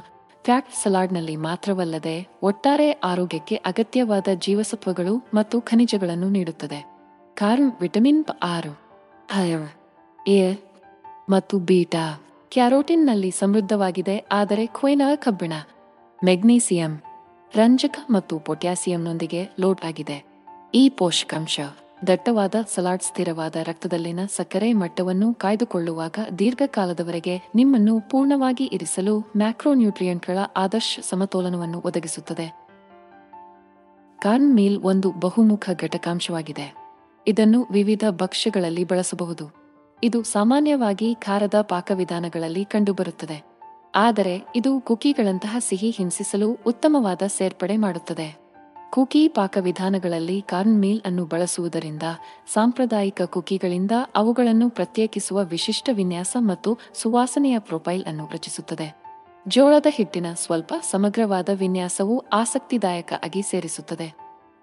ಫ್ಯಾಟ್ 0.45 0.75
ಸಲಾಡ್ನಲ್ಲಿ 0.83 1.37
ಮಾತ್ರವಲ್ಲದೆ 1.37 2.29
ಒಟ್ಟಾರೆ 2.43 2.91
ಆರೋಗ್ಯಕ್ಕೆ 2.91 3.55
ಅಗತ್ಯವಾದ 3.55 4.29
ಜೀವಸತ್ವಗಳು 4.35 5.29
ಮತ್ತು 5.35 5.61
ಖನಿಜಗಳನ್ನು 5.61 6.29
ನೀಡುತ್ತದೆ. 6.29 6.81
ಕಾರ್ನ್ 7.35 7.73
ವಿಟಮಿನ್ 7.81 8.25
ಆರು 8.43 9.82
ಎ 10.29 10.55
ಮತ್ತು 11.29 11.59
ಬೀಟಾ 11.59 12.23
ಕ್ಯಾರೋಟಿನ್ನಲ್ಲಿ 12.51 13.31
ಸಮೃದ್ಧವಾಗಿದೆ, 13.31 14.19
ಆದರೆ 14.19 14.67
ಕ್ವೈನ 14.67 15.03
ಕಬ್ಬಿಣ, 15.15 15.53
ಮೆಗ್ನೀಸಿಯಂ, 16.25 17.03
ರಂಜಕ 17.55 17.97
ಮತ್ತು 18.11 18.39
ಪೊಟ್ಯಾಸಿಯಂನೊಂದಿಗೆ 18.39 19.49
ಲೋಡ್ 19.61 19.85
ಆಗಿದೆ. 19.85 20.25
ಈ 20.75 20.89
ಪೋಷಕಾಂಶ 20.89 21.61
ದಟ್ಟವಾದ 22.07 22.55
ಸಲಾಡ್ 22.75 23.03
ಸ್ಥಿರವಾದ 23.03 23.57
ರಕ್ತದಲ್ಲಿನ 23.57 24.21
ಸಕ್ಕರೆ 24.27 24.73
ಮಟ್ಟವನ್ನು 24.73 25.35
ಕಾಯ್ದುಕೊಳ್ಳುವಾಗ 25.35 26.19
ದೀರ್ಘಕಾಲದವರೆಗೆ 26.39 27.43
ನಿಮ್ಮನ್ನು 27.55 28.01
ಪೂರ್ಣವಾಗಿ 28.01 28.65
ಇರಿಸಲು 28.65 29.21
ಮ್ಯಾಕ್ರೋನ್ಯೂಟ್ರಿಯೆಂಟ್ಗಳ 29.37 30.39
ಆದರ್ಶ 30.57 30.99
ಸಮತೋಲನವನ್ನು 31.03 31.81
ಒದಗಿಸುತ್ತದೆ. 31.81 32.47
ಕಾರ್ನ್ 34.23 34.55
ಮೀಲ್ 34.55 34.79
ಒಂದು 34.83 35.11
ಬಹುಮುಖ 35.11 35.71
ಘಟಕಾಂಶವಾಗಿದೆ. 35.81 36.75
ಇದನ್ನು 37.27 37.67
ವಿವಿಧ 37.71 38.05
ಭಕ್ಷ್ಯಗಳಲ್ಲಿ 38.11 38.85
ಬಳಸಬಹುದು. 38.85 39.62
ಇದು 40.05 40.23
ಸಾಮಾನ್ಯವಾಗಿ 40.23 41.15
ಖಾರದ 41.15 41.61
ಪಾಕವಿಧಾನಗಳಲ್ಲಿ 41.61 42.65
ಕಂಡುಬರುತ್ತದೆ. 42.65 43.45
ಆದರೆ 43.95 44.41
ಇದು 44.57 44.81
ಕುಕಿಗಳಂತಹ 44.81 45.57
ಸಿಹಿ 45.59 45.91
ಹಿಂಸಿಸಲು 45.91 46.59
ಉತ್ತಮವಾದ 46.67 47.23
ಸೇರ್ಪಡೆ 47.27 47.77
ಮಾಡುತ್ತದೆ. 47.77 48.37
ಕುಕಿ 48.91 49.29
ಪಾಕವಿಧಾನಗಳಲ್ಲಿ 49.29 50.43
ಕಾರ್ನ್ 50.43 50.81
ಮೀಲ್ 50.81 51.01
ಅನ್ನು 51.05 51.25
ಬಳಸುವುದರಿಂದ 51.25 52.03
ಸಾಂಪ್ರದಾಯಿಕ 52.53 53.23
ಕುಕಿಗಳಿಂದ 53.23 53.91
ಅವುಗಳನ್ನು 54.17 54.71
ಪ್ರತ್ಯೇಕಿಸುವ 54.71 55.45
ವಿಶಿಷ್ಟ 55.45 55.89
ವಿನ್ಯಾಸ 55.93 56.37
ಮತ್ತು 56.41 56.79
ಸುವಾಸನೆಯ 56.95 57.59
ಪ್ರೊಫೈಲ್ 57.59 58.05
ಅನ್ನು 58.05 58.29
ರಚಿಸುತ್ತದೆ. 58.33 59.03
ಜೋಳದ 59.49 59.87
ಹಿಟ್ಟಿನ 59.91 60.27
ಸ್ವಲ್ಪ 60.35 60.75
ಸಮಗ್ರವಾದ 60.91 61.49
ವಿನ್ಯಾಸವು 61.53 62.25
ಆಸಕ್ತಿದಾಯಕ 62.33 63.13
ಆಗಿ 63.25 63.43
ಸೇರಿಸುತ್ತದೆ. 63.43 64.15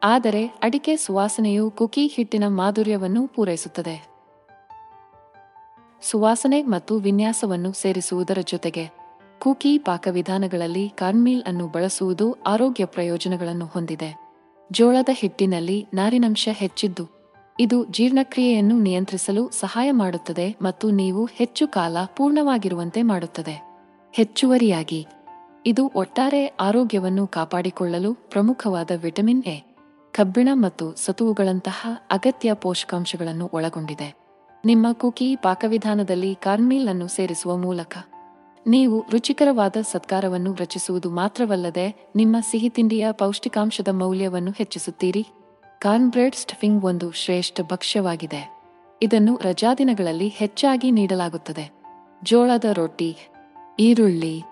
ಆದರೆ 0.04 0.46
ಅಡಿಕೆ 0.46 0.96
ಸುವಾಸನೆಯು 0.96 1.72
ಕುಕಿ 1.72 2.08
ಹಿಟ್ಟಿನ 2.08 2.44
ಮಾಧುರ್ಯವನ್ನು 2.48 3.28
ಪೂರೈಸುತ್ತದೆ. 3.28 4.09
ಸುವಾಸನೆ 6.02 6.64
ಮತ್ತು 6.64 6.98
ವಿನ್ಯಾಸವನ್ನು 6.98 7.74
ಸೇರಿಸುವುದರ 7.74 8.38
ಜೊತೆಗೆ 8.42 8.92
ಕುಕಿ 9.40 9.78
ಪಾಕವಿಧಾನಗಳಲ್ಲಿ 9.78 10.90
ಕಾರ್ನ್ಮೀಲ್ 10.90 11.44
ಅನ್ನು 11.44 11.68
ಬಳಸುವುದು 11.68 12.34
ಆರೋಗ್ಯ 12.34 12.86
ಪ್ರಯೋಜನಗಳನ್ನು 12.86 13.66
ಹೊಂದಿದೆ. 13.66 14.30
ಜೋಳದ 14.72 15.10
ಹಿಟ್ಟಿನಲ್ಲಿ 15.12 15.88
ನಾರಿನಂಶ 15.94 16.50
ಹೆಚ್ಚಿದ್ದು, 16.52 17.08
ಇದು 17.60 17.86
ಜೀರ್ಣಕ್ರಿಯೆಯನ್ನು 17.86 18.80
ನಿಯಂತ್ರಿಸಲು 18.80 19.50
ಸಹಾಯ 19.50 19.92
ಮಾಡುತ್ತದೆ 19.92 20.56
ಮತ್ತು 20.62 20.90
ನೀವು 20.90 21.26
ಹೆಚ್ಚು 21.26 21.68
ಕಾಲ 21.68 21.98
ಪೂರ್ಣವಾಗಿರುವಂತೆ 22.18 23.02
ಮಾಡುತ್ತದೆ. 23.02 23.56
ಹೆಚ್ಚುವರಿಯಾಗಿ, 24.14 25.08
ಇದು 25.66 25.92
ಒಟ್ಟಾರೆ 25.96 26.46
ಆರೋಗ್ಯವನ್ನು 26.46 27.28
ಕಾಪಾಡಿಕೊಳ್ಳಲು 27.28 28.14
ಪ್ರಮುಖವಾದ 28.14 28.92
ವಿಟಮಿನ್ 28.96 29.44
ಎ, 29.44 29.60
ಕಬ್ಬಿಣ 30.12 30.50
ಮತ್ತು 30.54 30.96
ಸತುವುಗಳಂತಹ 30.96 31.88
ಅಗತ್ಯ 32.12 32.54
ಪೋಷಕಾಂಶಗಳನ್ನು 32.54 33.50
ಒಳಗೊಂಡಿದೆ. 33.54 34.29
ನಿಮ್ಮ 34.66 34.92
ಕುಕಿ 34.92 35.36
ಪಾಕವಿಧಾನದಲ್ಲಿ 35.36 36.36
ಕಾರ್ನ್ಮೀಲ್ 36.36 36.88
ಅನ್ನು 36.88 37.08
ಸೇರಿಸುವ 37.08 37.58
ಮೂಲಕ. 37.58 37.98
ನೀವು 38.68 39.06
ರುಚಿಕರವಾದ 39.12 39.76
ಸತ್ಕಾರವನ್ನು 39.92 40.54
ರಚಿಸುವುದು 40.54 41.10
ಮಾತ್ರವಲ್ಲದೆ 41.10 42.10
ನಿಮ್ಮ 42.16 42.36
ಸಿಹಿ 42.52 42.70
ತಿಂಡಿಯ 42.70 43.08
ಪೌಷ್ಟಿಕಾಂಶದ 43.12 43.88
ಮೌಲ್ಯವನ್ನು 43.88 44.52
ಹೆಚ್ಚಿಸುತ್ತೀರಿ. 44.52 45.28
ಕಾರ್ನ್ 45.80 46.12
ಬ್ರೆಡ್ 46.12 46.36
ಸ್ಟಫಿಂಗ್ 46.36 46.84
ಒಂದು 46.84 47.12
ಶ್ರೇಷ್ಠ 47.12 47.62
ಭಕ್ಷ್ಯವಾಗಿದೆ. 47.62 48.60
ಇದನ್ನು 49.02 49.40
ರಜಾದಿನಗಳಲ್ಲಿ 49.44 50.28
ಹೆಚ್ಚಾಗಿ 50.28 50.92
ನೀಡಲಾಗುತ್ತದೆ. 50.92 51.72
ಜೋಳದ 52.24 52.66
ರೊಟ್ಟಿ, 52.74 53.18
ಈರುಳ್ಳಿ, 53.80 54.44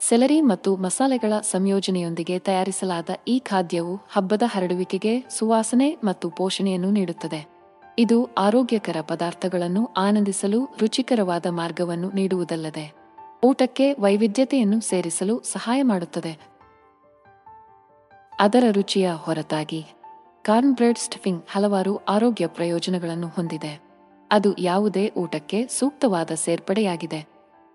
ಸೆಲರಿ 0.00 0.40
ಮತ್ತು 0.40 0.76
ಮಸಾಲೆಗಳ 0.76 1.32
ಸಂಯೋಜನೆಯೊಂದಿಗೆ 1.40 2.38
ತಯಾರಿಸಲಾದ 2.38 3.10
ಈ 3.28 3.38
ಖಾದ್ಯವು 3.38 4.00
ಹಬ್ಬದ 4.12 4.42
ಹರಡುವಿಕೆಗೆ 4.46 5.24
ಸುವಾಸನೆ 5.30 5.96
ಮತ್ತು 6.04 6.30
ಪೋಷಣೆಯನ್ನು 6.30 6.90
ನೀಡುತ್ತದೆ. 6.90 7.53
ಇದು 7.98 8.24
ಆರೋಗ್ಯಕರ 8.38 8.96
ಪದಾರ್ಥಗಳನ್ನು 9.00 9.90
ಆನಂದಿಸಲು 9.96 10.64
ರುಚಿಕರವಾದ 10.80 11.46
ಮಾರ್ಗವನ್ನು 11.50 12.10
ನೀಡುವುದಲ್ಲದೆ, 12.10 12.94
ಊಟಕ್ಕೆ 13.44 13.92
ವೈವಿಧ್ಯತೆಯನ್ನು 13.92 14.80
ಸೇರಿಸಲು 14.80 15.42
ಸಹಾಯ 15.42 15.82
ಮಾಡುತ್ತದೆ. 15.82 16.38
ಅದರ 18.40 18.64
ರುಚಿಯ 18.70 19.10
ಹೊರತಾಗಿ, 19.14 19.84
ಕಾರ್ನ್ 20.42 20.74
ಬ್ರೆಡ್ 20.74 20.98
ಸ್ಟಫಿಂಗ್ 20.98 21.44
ಹಲವಾರು 21.52 21.96
ಆರೋಗ್ಯ 21.96 22.46
ಪ್ರಯೋಜನಗಳನ್ನು 22.46 23.28
ಹೊಂದಿದೆ. 23.28 23.80
ಅದು 24.30 24.58
ಯಾವುದೇ 24.58 25.12
ಊಟಕ್ಕೆ 25.16 25.66
ಸೂಕ್ತವಾದ 25.66 26.30
ಸೇರ್ಪಡೆಯಾಗಿದೆ. 26.34 27.26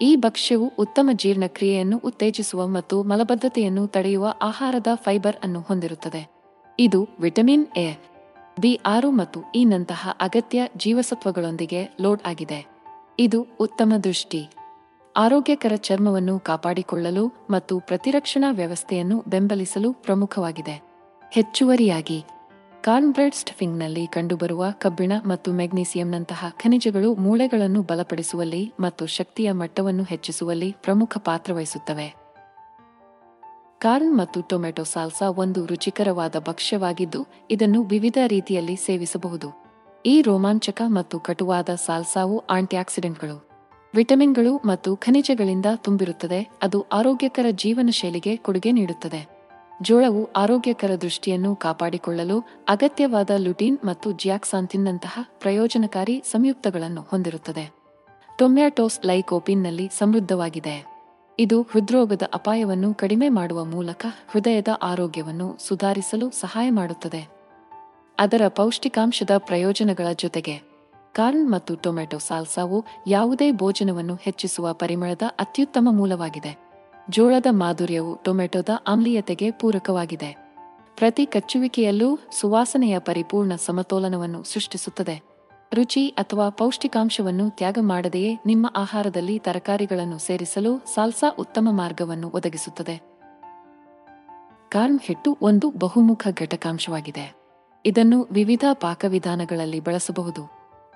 ಈ 0.01 0.15
ಭಕ್ಷ್ಯವು 0.15 0.71
ಉತ್ತಮ 0.79 1.09
ಜೀರ್ಣಕ್ರಿಯೆಯನ್ನು 1.13 1.97
ಉತ್ತೇಜಿಸುವ 1.97 2.67
ಮತ್ತು 2.67 3.03
ಮಲಬದ್ಧತೆಯನ್ನು 3.03 3.87
ತಡೆಯುವ 3.87 4.33
ಆಹಾರದ 4.41 4.87
ಫೈಬರ್ 4.95 5.35
ಅನ್ನು 5.43 5.61
ಹೊಂದಿರುತ್ತದೆ. 5.61 6.29
ಇದು 6.79 7.09
ವಿಟಮಿನ್ 7.19 7.67
ಎ 7.67 7.93
ಬಿ 8.59 8.79
ಆರು 8.85 9.11
ಮತ್ತು 9.11 9.39
ಈ 9.55 9.65
ನಂತಹ 9.65 10.09
ಅಗತ್ಯ 10.21 10.61
ಜೀವಸತ್ವಗಳೊಂದಿಗೆ 10.77 11.95
ಲೋಡ್ 12.01 12.21
ಆಗಿದೆ. 12.25 12.67
ಇದು 13.19 13.47
ಉತ್ತಮ 13.59 13.93
ದೃಷ್ಟಿ. 14.03 14.49
ಆರೋಗ್ಯಕರ 15.17 15.71
ಚರ್ಮವನ್ನು 15.75 16.39
ಕಾಪಾಡಿಕೊಳ್ಳಲು 16.39 17.47
ಮತ್ತು 17.49 17.79
ಪ್ರತಿರಕ್ಷಣಾ 17.79 18.51
ವ್ಯವಸ್ಥೆಯನ್ನು 18.51 19.23
ಬೆಂಬಲಿಸಲು 19.27 19.93
ಪ್ರಮುಖವಾಗಿದೆ. 19.93 20.83
ಹೆಚ್ಚುವರಿಯಾಗಿ 21.33 22.23
ಕಾರ್ನ್ಬ್ರೆಡ್ 22.81 23.35
ಸ್ಟಫಿಂಗ್ನಲ್ಲಿ 23.35 24.07
ಕಂಡುಬರುವ 24.07 24.65
ಕಬ್ಬಿಣ 24.71 25.11
ಮತ್ತು 25.25 25.53
ಮೆಗ್ನೀಸಿಯಂನಂತಹ 25.53 26.45
ಖನಿಜಗಳು 26.49 27.15
ಮೂಳೆಗಳನ್ನು 27.15 27.81
ಬಲಪಡಿಸುವಲ್ಲಿ 27.81 28.73
ಮತ್ತು 28.79 29.05
ಶಕ್ತಿಯ 29.05 29.51
ಮಟ್ಟವನ್ನು 29.51 30.03
ಹೆಚ್ಚಿಸುವಲ್ಲಿ 30.03 30.75
ಪ್ರಮುಖ 30.83 31.17
ಪಾತ್ರ 31.17 31.53
ವಹಿಸುತ್ತವೆ. 31.53 32.18
ಕಾರ್ನ್ 33.83 34.17
ಮತ್ತು 34.17 34.41
ಟೊಮೆಟೊ 34.41 34.83
ಸಾಲ್ಸಾ 34.83 35.29
ಒಂದು 35.29 35.65
ರುಚಿಕರವಾದ 35.65 36.35
ಭಕ್ಷ್ಯವಾಗಿದ್ದು, 36.35 37.25
ಇದನ್ನು 37.51 37.83
ವಿವಿಧ 37.83 38.17
ರೀತಿಯಲ್ಲಿ 38.27 38.75
ಸೇವಿಸಬಹುದು. 38.75 39.49
ಈ 40.05 40.21
ರೋಮಾಂಚಕ 40.21 40.81
ಮತ್ತು 40.87 41.19
ಕಟುವಾದ 41.19 41.69
ಸಾಲ್ಸಾವು 41.75 42.39
ಆಂಟಿಆಕ್ಸಿಡೆಂಟ್ಗಳು. 42.39 43.63
ವಿಟಮಿನ್ಗಳು 43.95 44.57
ಮತ್ತು 44.65 44.95
ಖನಿಜಗಳಿಂದ 44.95 45.65
ತುಂಬಿರುತ್ತದೆ, 45.75 46.49
ಅದು 46.61 46.81
ಆರೋಗ್ಯಕರ 46.81 47.45
ಜೀವನ 47.51 47.89
ಶೈಲಿಗೆ 47.89 48.35
ಕೊಡುಗೆ 48.35 48.71
ನೀಡುತ್ತದೆ. 48.71 49.27
ಜೋಳವು 49.81 50.29
ಆರೋಗ್ಯಕರ 50.35 50.95
ದೃಷ್ಟಿಯನ್ನು 50.95 51.55
ಕಾಪಾಡಿಕೊಳ್ಳಲು 51.55 52.39
ಅಗತ್ಯವಾದ 52.67 53.31
ಲುಟೀನ್ 53.37 53.77
ಮತ್ತು 53.85 54.11
ಜಿಯಾಕ್ಸಾಂತಿನ್ನಂತಹ 54.11 55.19
ಪ್ರಯೋಜನಕಾರಿ 55.39 56.23
ಸಂಯುಕ್ತಗಳನ್ನು 56.31 57.01
ಹೊಂದಿರುತ್ತದೆ. 57.01 57.71
ಟೊಮ್ಯಾಟೋಸ್ 58.39 59.05
ಲೈಕೋಪಿನ್ನಲ್ಲಿ 59.05 59.89
ಸಮೃದ್ಧವಾಗಿದೆ. 59.97 60.88
ಇದು 61.39 61.61
ಹೃದ್ರೋಗದ 61.61 62.21
ಅಪಾಯವನ್ನು 62.33 62.93
ಕಡಿಮೆ 62.93 63.29
ಮಾಡುವ 63.29 63.65
ಮೂಲಕ 63.65 64.05
ಹೃದಯದ 64.31 64.67
ಆರೋಗ್ಯವನ್ನು 64.81 65.57
ಸುಧಾರಿಸಲು 65.67 66.29
ಸಹಾಯ 66.29 66.69
ಮಾಡುತ್ತದೆ. 66.69 67.29
ಅದರ 68.19 68.41
ಪೌಷ್ಟಿಕಾಂಶದ 68.47 69.29
ಪ್ರಯೋಜನಗಳ 69.37 70.07
ಜೊತೆಗೆ 70.15 70.61
ಕಾರ್ನ್ 71.13 71.51
ಮತ್ತು 71.51 71.75
ಟೊಮೆಟೊ 71.75 72.17
ಸಾಲ್ಸಾವು 72.17 72.85
ಯಾವುದೇ 73.07 73.51
ಭೋಜನವನ್ನು 73.51 74.15
ಹೆಚ್ಚಿಸುವ 74.15 74.73
ಪರಿಮಳದ 74.73 75.21
ಅತ್ಯುತ್ತಮ 75.39 75.87
ಮೂಲವಾಗಿದೆ. 75.91 76.59
ಜೋಳದ 77.09 77.45
ಮಾಧುರ್ಯವು 77.49 78.15
ಟೊಮೆಟೊದ 78.23 78.69
ಆಮ್ಲೀಯತೆಗೆ 78.87 79.51
ಪೂರಕವಾಗಿದೆ. 79.51 80.49
ಪ್ರತಿ 80.95 81.25
ಕಚ್ಚುವಿಕೆಯಲ್ಲೂ 81.25 82.19
ಸುವಾಸನೆಯ 82.39 82.99
ಪರಿಪೂರ್ಣ 82.99 83.55
ಸಮತೋಲನವನ್ನು 83.55 84.43
ಸೃಷ್ಟಿಸುತ್ತದೆ. 84.43 85.28
ರುಚಿ 85.73 86.07
ಅಥವಾ 86.07 86.49
ಪೌಷ್ಟಿಕಾಂಶವನ್ನು 86.49 87.49
ತ್ಯಾಗ 87.49 87.77
ಮಾಡದೆಯೇ 87.81 88.39
ನಿಮ್ಮ 88.45 88.73
ಆಹಾರದಲ್ಲಿ 88.75 89.39
ತರಕಾರಿಗಳನ್ನು 89.39 90.17
ಸೇರಿಸಲು 90.17 90.77
ಸಾಲ್ಸಾ 90.93 91.35
ಉತ್ತಮ 91.39 91.67
ಮಾರ್ಗವನ್ನು 91.71 92.29
ಒದಗಿಸುತ್ತದೆ. 92.29 93.01
ಕಾರ್ನ್ 94.69 94.99
ಹಿಟ್ಟು 95.03 95.37
ಒಂದು 95.41 95.71
ಬಹುಮುಖ 95.71 96.27
ಘಟಕಾಂಶವಾಗಿದೆ. 96.31 97.35
ಇದನ್ನು 97.85 98.27
ವಿವಿಧ 98.31 98.63
ಪಾಕವಿಧಾನಗಳಲ್ಲಿ 98.73 99.79
ಬಳಸಬಹುದು. 99.79 100.49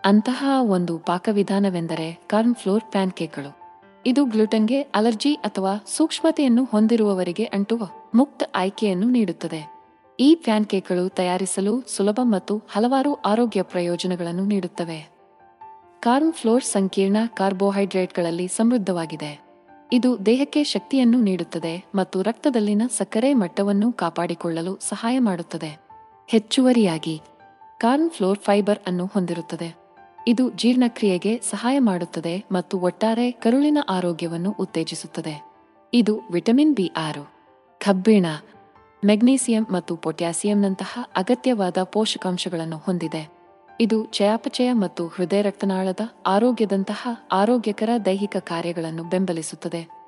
ಅಂತಹ 0.05 0.45
ಒಂದು 0.61 0.99
ಪಾಕವಿಧಾನವೆಂದರೆ 0.99 2.23
ಕಾರ್ನ್ 2.27 2.55
ಫ್ಲೋರ್ 2.55 2.83
ಪ್ಯಾನ್ಕೇಕ್ಗಳು. 2.91 3.79
ಇದು 4.05 4.25
ಗ್ಲುಟನ್ಗೆ 4.25 4.81
ಅಲರ್ಜಿ 4.81 5.33
ಅಥವಾ 5.33 5.83
ಸೂಕ್ಷ್ಮತೆಯನ್ನು 5.87 6.65
ಹೊಂದಿರುವವರಿಗೆ 6.65 7.43
ಅಂಟುವ 7.43 7.87
ಮುಕ್ತ 8.15 8.43
ಆಯ್ಕೆಯನ್ನು 8.55 9.09
ನೀಡುತ್ತದೆ. 9.09 9.72
ಈ 10.19 10.35
ಪ್ಯಾನ್ಕೇಕ್ಗಳು 10.35 11.09
ತಯಾರಿಸಲು 11.09 11.81
ಸುಲಭ 11.87 12.19
ಮತ್ತು 12.23 12.61
ಹಲವಾರು 12.71 13.13
ಆರೋಗ್ಯ 13.13 13.61
ಪ್ರಯೋಜನಗಳನ್ನು 13.61 14.45
ನೀಡುತ್ತವೆ. 14.45 15.09
ಕಾರ್ನ್ 15.99 16.33
ಫ್ಲೋರ್ 16.33 16.63
ಸಂಕೀರ್ಣ 16.63 17.17
ಕಾರ್ಬೋಹೈಡ್ರೇಟ್ಗಳಲ್ಲಿ 17.27 18.47
ಸಮೃದ್ಧವಾಗಿದೆ. 18.47 19.43
ಇದು 19.93 20.25
ದೇಹಕ್ಕೆ 20.25 20.63
ಶಕ್ತಿಯನ್ನು 20.63 21.21
ನೀಡುತ್ತದೆ 21.21 21.85
ಮತ್ತು 21.95 22.21
ರಕ್ತದಲ್ಲಿನ 22.21 22.81
ಸಕ್ಕರೆ 22.97 23.33
ಮಟ್ಟವನ್ನು 23.33 23.93
ಕಾಪಾಡಿಕೊಳ್ಳಲು 23.93 24.79
ಸಹಾಯ 24.81 25.19
ಮಾಡುತ್ತದೆ. 25.19 25.79
ಹೆಚ್ಚುವರಿಯಾಗಿ, 26.27 27.21
ಕಾರ್ನ್ 27.77 28.09
ಫ್ಲೋರ್ 28.09 28.39
ಫೈಬರ್ 28.39 28.79
ಅನ್ನು 28.87 29.05
ಹೊಂದಿರುತ್ತದೆ. 29.05 29.75
ಇದು 30.27 30.51
ಜೀರ್ಣಕ್ರಿಯೆಗೆ 30.51 31.37
ಸಹಾಯ 31.37 31.79
ಮಾಡುತ್ತದೆ 31.79 32.43
ಮತ್ತು 32.51 32.79
ಒಟ್ಟಾರೆ 32.79 33.31
ಕರುಳಿನ 33.31 33.77
ಆರೋಗ್ಯವನ್ನು 33.89 34.55
ಉತ್ತೇಜಿಸುತ್ತದೆ. 34.59 35.45
ಇದು 35.93 36.19
ವಿಟಮಿನ್ 36.31 36.75
ಬಿ 36.75 36.91
ಆರು. 36.97 37.31
ಕಬ್ಬಿಣ 37.79 38.25
ಮೆಗ್ನೀಸಿಯಂ 39.05 39.67
ಮತ್ತು 39.71 39.95
ಪೊಟ್ಯಾಸಿಯಂನಂತಹ 39.95 40.99
ಅಗತ್ಯವಾದ 41.15 41.83
ಪೋಷಕಾಂಶಗಳನ್ನು 41.83 42.77
ಹೊಂದಿದೆ. 42.77 43.29
ಇದು 43.79 44.05
ಚಯಾಪಚಯ 44.05 44.73
ಮತ್ತು 44.73 45.07
ಹೃದಯ 45.07 45.41
ರಕ್ತನಾಳದ 45.41 45.99
ಆರೋಗ್ಯದಂತಹ 46.25 47.07
ಆರೋಗ್ಯಕರ 47.31 47.89
ದೈಹಿಕ 48.05 48.37
ಕಾರ್ಯಗಳನ್ನು 48.39 49.03
ಬೆಂಬಲಿಸುತ್ತದೆ. 49.03 50.03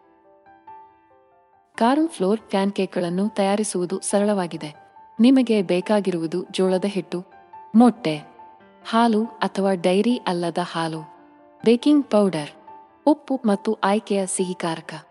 ಕಾರ್ನ್ 1.75 2.09
ಫ್ಲೋರ್ 2.09 2.41
ಪ್ಯಾನ್ಕೇಕ್ಗಳನ್ನು 2.41 3.29
ತಯಾರಿಸುವುದು 3.29 3.99
ಸರಳವಾಗಿದೆ. 3.99 4.75
ನಿಮಗೆ 5.19 5.61
ಬೇಕಾಗಿರುವುದು 5.61 6.45
ಜೋಳದ 6.51 6.85
ಹಿಟ್ಟು, 6.85 7.25
ಮೊಟ್ಟೆ, 7.75 8.21
ಹಾಲು 8.89 9.25
ಅಥವಾ 9.25 9.73
ಡೈರಿ 9.73 10.17
ಅಲ್ಲದ 10.17 10.57
ಹಾಲು, 10.71 11.01
ಬೇಕಿಂಗ್ 11.65 12.05
ಪೌಡರ್, 12.05 12.49
ಉಪ್ಪು 13.05 13.41
ಮತ್ತು 13.45 13.73
ಆಯ್ಕೆಯ 13.73 14.25
ಸಿಹಿಕಾರಕ. 14.25 15.04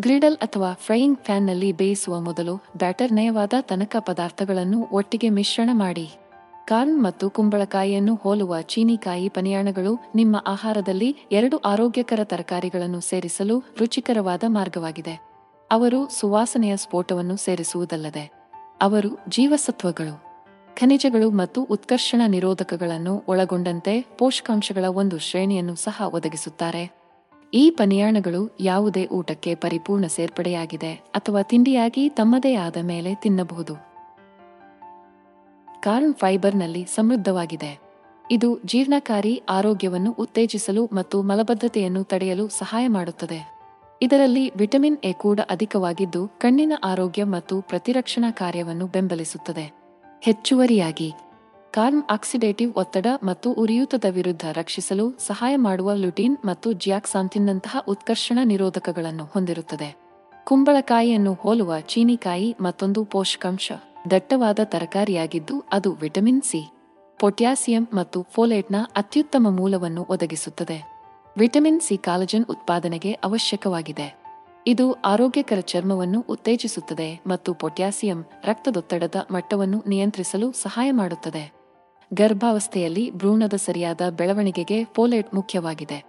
ಗ್ರಿಡಲ್ 0.00 0.36
ಅಥವಾ 0.36 0.72
ಫ್ರೈಯಿಂಗ್ 0.72 1.18
ಪ್ಯಾನ್ನಲ್ಲಿ 1.18 1.72
ಬೇಯಿಸುವ 1.72 2.20
ಮೊದಲು 2.20 2.62
ಬ್ಯಾಟರ್ 2.76 3.12
ನಯವಾದ 3.12 3.52
ತನಕ 3.60 3.96
ಪದಾರ್ಥಗಳನ್ನು 3.98 4.88
ಒಟ್ಟಿಗೆ 4.92 5.28
ಮಿಶ್ರಣ 5.28 5.70
ಮಾಡಿ. 5.72 6.18
ಕಾರ್ನ್ 6.66 7.02
ಮತ್ತು 7.02 7.30
ಕುಂಬಳಕಾಯಿಯನ್ನು 7.30 8.14
ಹೋಲುವ 8.14 8.60
ಚೀನಿಕಾಯಿ 8.60 9.28
ಪನಿಯಾಣಗಳು 9.28 9.98
ನಿಮ್ಮ 10.14 10.44
ಆಹಾರದಲ್ಲಿ 10.46 11.16
ಎರಡು 11.32 11.56
ಆರೋಗ್ಯಕರ 11.56 12.20
ತರಕಾರಿಗಳನ್ನು 12.24 13.00
ಸೇರಿಸಲು 13.00 13.64
ರುಚಿಕರವಾದ 13.78 14.44
ಮಾರ್ಗವಾಗಿದೆ. 14.46 15.28
ಅವರು 15.70 16.08
ಸುವಾಸನೆಯ 16.20 16.76
ಸ್ಫೋಟವನ್ನು 16.76 17.36
ಸೇರಿಸುವುದಲ್ಲದೆ, 17.36 18.30
ಅವರು 18.82 19.18
ಜೀವಸತ್ವಗಳು, 19.28 20.24
ಖನಿಜಗಳು 20.74 21.30
ಮತ್ತು 21.30 21.62
ಉತ್ಕರ್ಷಣ 21.62 22.22
ನಿರೋಧಕಗಳನ್ನು 22.26 23.24
ಒಳಗೊಂಡಂತೆ 23.28 24.06
ಪೋಷಕಾಂಶಗಳ 24.18 24.84
ಒಂದು 24.84 25.18
ಶ್ರೇಣಿಯನ್ನು 25.18 25.74
ಸಹ 25.74 26.02
ಒದಗಿಸುತ್ತಾರೆ. 26.14 26.97
ಈ 27.54 27.70
ಪನಿಯಾಣಗಳು 27.70 28.56
ಯಾವುದೇ 28.60 29.06
ಊಟಕ್ಕೆ 29.06 29.54
ಪರಿಪೂರ್ಣ 29.54 30.06
ಸೇರ್ಪಡೆಯಾಗಿದೆ 30.06 30.94
ಅಥವಾ 30.94 31.42
ತಿಂಡಿಯಾಗಿ 31.42 32.08
ತಮ್ಮದೇ 32.08 32.54
ಆದ 32.54 32.76
ಮೇಲೆ 32.82 33.14
ತಿನ್ನಬಹುದು. 33.14 33.74
ಕಾರ್ನ್ 35.80 36.14
ಫೈಬರ್ನಲ್ಲಿ 36.14 36.84
ಸಮೃದ್ಧವಾಗಿದೆ. 36.84 37.80
ಇದು 38.30 38.58
ಜೀರ್ಣಕಾರಿ 38.64 39.42
ಆರೋಗ್ಯವನ್ನು 39.48 40.12
ಉತ್ತೇಜಿಸಲು 40.12 40.86
ಮತ್ತು 40.92 41.22
ಮಲಬದ್ಧತೆಯನ್ನು 41.22 42.04
ತಡೆಯಲು 42.04 42.48
ಸಹಾಯ 42.48 42.88
ಮಾಡುತ್ತದೆ. 42.88 43.58
ಇದರಲ್ಲಿ 44.02 44.52
ವಿಟಮಿನ್ 44.56 44.98
ಎ 45.04 45.12
ಕೂಡ 45.12 45.40
ಅಧಿಕವಾಗಿದ್ದು 45.50 46.28
ಕಣ್ಣಿನ 46.28 46.72
ಆರೋಗ್ಯ 46.84 47.24
ಮತ್ತು 47.24 47.60
ಪ್ರತಿರಕ್ಷಣಾ 47.60 48.30
ಕಾರ್ಯವನ್ನು 48.30 48.86
ಬೆಂಬಲಿಸುತ್ತದೆ. 48.86 49.72
ಹೆಚ್ಚುವರಿಯಾಗಿ 50.22 51.14
ಕಾರ್ನ್ 51.74 52.02
ಆಕ್ಸಿಡೇಟಿವ್ 52.10 52.74
ಒತ್ತಡ 52.76 53.06
ಮತ್ತು 53.22 53.52
ಉರಿಯೂತದ 53.52 54.04
ವಿರುದ್ಧ 54.08 54.44
ರಕ್ಷಿಸಲು 54.52 55.18
ಸಹಾಯ 55.18 55.56
ಮಾಡುವ 55.56 55.94
ಲುಟೀನ್ 55.94 56.36
ಮತ್ತು 56.44 56.72
ಜಿಯಾಕ್ಸಾಂಥಿನ್ನಂತಹ 56.72 57.76
ಉತ್ಕರ್ಷಣ 57.88 58.38
ನಿರೋಧಕಗಳನ್ನು 58.44 59.24
ಹೊಂದಿರುತ್ತದೆ. 59.24 59.96
ಕುಂಬಳಕಾಯಿಯನ್ನು 60.44 61.32
ಹೋಲುವ 61.32 61.80
ಚೀನಿಕಾಯಿ 61.80 62.56
ಮತ್ತೊಂದು 62.60 63.04
ಪೋಷಕಾಂಶ, 63.04 63.72
ದಟ್ಟವಾದ 64.10 64.58
ತರಕಾರಿಯಾಗಿದ್ದು 64.64 65.64
ಅದು 65.72 65.92
ವಿಟಮಿನ್ 65.92 66.42
ಸಿ, 66.42 66.70
ಪೊಟ್ಯಾಸಿಯಂ 67.18 67.88
ಮತ್ತು 67.94 68.26
ಫೋಲೇಟ್ನ 68.30 68.76
ಅತ್ಯುತ್ತಮ 68.96 69.46
ಮೂಲವನ್ನು 69.50 70.06
ಒದಗಿಸುತ್ತದೆ. 70.10 70.78
ವಿಟಮಿನ್ 71.38 71.80
ಸಿ 71.80 71.96
ಕಾಲಜನ್ 71.96 72.46
ಉತ್ಪಾದನೆಗೆ 72.50 73.12
ಅವಶ್ಯಕವಾಗಿದೆ. 73.12 74.18
ಇದು 74.66 74.92
ಆರೋಗ್ಯಕರ 74.92 75.60
ಚರ್ಮವನ್ನು 75.60 76.20
ಉತ್ತೇಜಿಸುತ್ತದೆ 76.20 77.20
ಮತ್ತು 77.26 77.54
ಪೊಟ್ಯಾಸಿಯಂ 77.54 78.24
ರಕ್ತದೊತ್ತಡದ 78.44 79.14
ಮಟ್ಟವನ್ನು 79.30 79.84
ನಿಯಂತ್ರಿಸಲು 79.86 80.52
ಸಹಾಯ 80.52 80.90
ಮಾಡುತ್ತದೆ. 80.90 81.57
ಗರ್ಭಾವಸ್ಥೆಯಲ್ಲಿ 82.14 83.10
ಭ್ರೂಣದ 83.10 83.52
ಸರಿಯಾದ 83.52 84.00
ಬೆಳವಣಿಗೆಗೆ 84.10 84.84
ಫೋಲೇಟ್ 84.84 85.34
ಮುಖ್ಯವಾಗಿದೆ. 85.34 86.04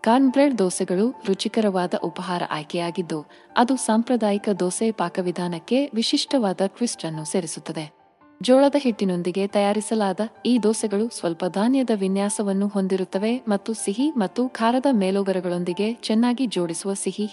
ಕಾರ್ನ್ಬ್ರೆಡ್ 0.00 0.58
ದೋಸೆಗಳು 0.58 1.14
ರುಚಿಕರವಾದ 1.26 1.94
ಉಪಹಾರ 2.04 2.42
ಆಯ್ಕೆಯಾಗಿದ್ದು, 2.50 3.26
ಅದು 3.56 3.76
ಸಾಂಪ್ರದಾಯಿಕ 3.76 4.48
ದೋಸೆ 4.48 4.90
ಪಾಕವಿಧಾನಕ್ಕೆ 4.90 5.90
ವಿಶಿಷ್ಟವಾದ 5.94 6.60
ಟ್ವಿಸ್ಟ್ 6.66 7.04
ಅನ್ನು 7.04 7.24
ಸೇರಿಸುತ್ತದೆ. 7.24 8.00
ಜೋಳದ 8.42 8.74
ಹಿಟ್ಟಿನೊಂದಿಗೆ 8.78 9.46
ತಯಾರಿಸಲಾದ 9.46 10.20
ಈ 10.46 10.58
ದೋಸೆಗಳು 10.62 11.08
ಸ್ವಲ್ಪ 11.08 11.44
ಧಾನ್ಯದ 11.44 11.90
ವಿನ್ಯಾಸವನ್ನು 11.94 12.68
ಹೊಂದಿರುತ್ತವೆ 12.68 13.42
ಮತ್ತು 13.48 13.72
ಸಿಹಿ 13.72 14.10
ಮತ್ತು 14.10 14.48
ಖಾರದ 14.48 14.86
ಮೇಲೋಗರಗಳೊಂದಿಗೆ 14.92 15.92
ಚೆನ್ನಾಗಿ 15.92 16.46
ಜೋಡಿಸುವ 16.46 16.94
ಸಿಹಿ 16.94 17.28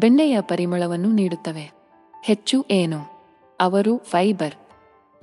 ಬೆಣ್ಣೆಯ 0.00 0.40
ಪರಿಮಳವನ್ನು 0.40 1.08
ನೀಡುತ್ತವೆ. 1.08 1.72
ಹೆಚ್ಚು 2.24 2.64
ಏನು? 2.70 3.14
ಅವರು 3.60 3.98
ಫೈಬರ್ 3.98 4.54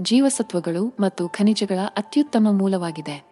ಜೀವಸತ್ವಗಳು 0.02 0.94
ಮತ್ತು 1.00 1.30
ಖನಿಜಗಳ 1.30 1.80
ಅತ್ಯುತ್ತಮ 1.98 2.48
ಮೂಲವಾಗಿದೆ. 2.52 3.24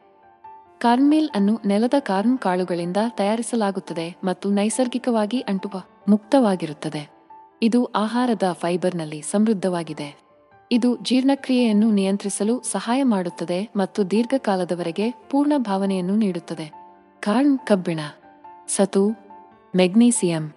ಕಾರ್ನ್ಮೇಲ್ 0.78 1.30
ಅನ್ನು 1.36 1.60
ನೆಲದ 1.66 1.94
ಕಾರ್ನ್ 2.00 2.38
ಕಾಳುಗಳಿಂದ 2.38 2.98
ತಯಾರಿಸಲಾಗುತ್ತದೆ 3.10 4.16
ಮತ್ತು 4.24 4.50
ನೈಸರ್ಗಿಕವಾಗಿ 4.50 5.40
ಅಂಟುವ 5.40 5.72
ಮುಕ್ತವಾಗಿರುತ್ತದೆ. 6.08 7.10
ಇದು 7.62 7.86
ಆಹಾರದ 7.86 8.44
ಫೈಬರ್ನಲ್ಲಿ 8.52 9.22
ಸಮೃದ್ಧವಾಗಿದೆ. 9.22 10.30
ಇದು 10.72 10.98
ಜೀರ್ಣಕ್ರಿಯೆಯನ್ನು 10.98 11.92
ನಿಯಂತ್ರಿಸಲು 11.92 12.62
ಸಹಾಯ 12.62 13.04
ಮಾಡುತ್ತದೆ 13.04 13.70
ಮತ್ತು 13.76 14.12
ದೀರ್ಘಕಾಲದವರೆಗೆ 14.12 15.12
ಪೂರ್ಣ 15.12 15.54
ಭಾವನೆಯನ್ನು 15.58 16.16
ನೀಡುತ್ತದೆ. 16.16 16.72
ಕಾರ್ನ್ 17.20 17.60
ಕಬ್ಬಿಣ, 17.60 18.00
ಸತು, 18.68 19.10
ಮೆಗ್ನೀಸಿಯಂ 19.76 20.54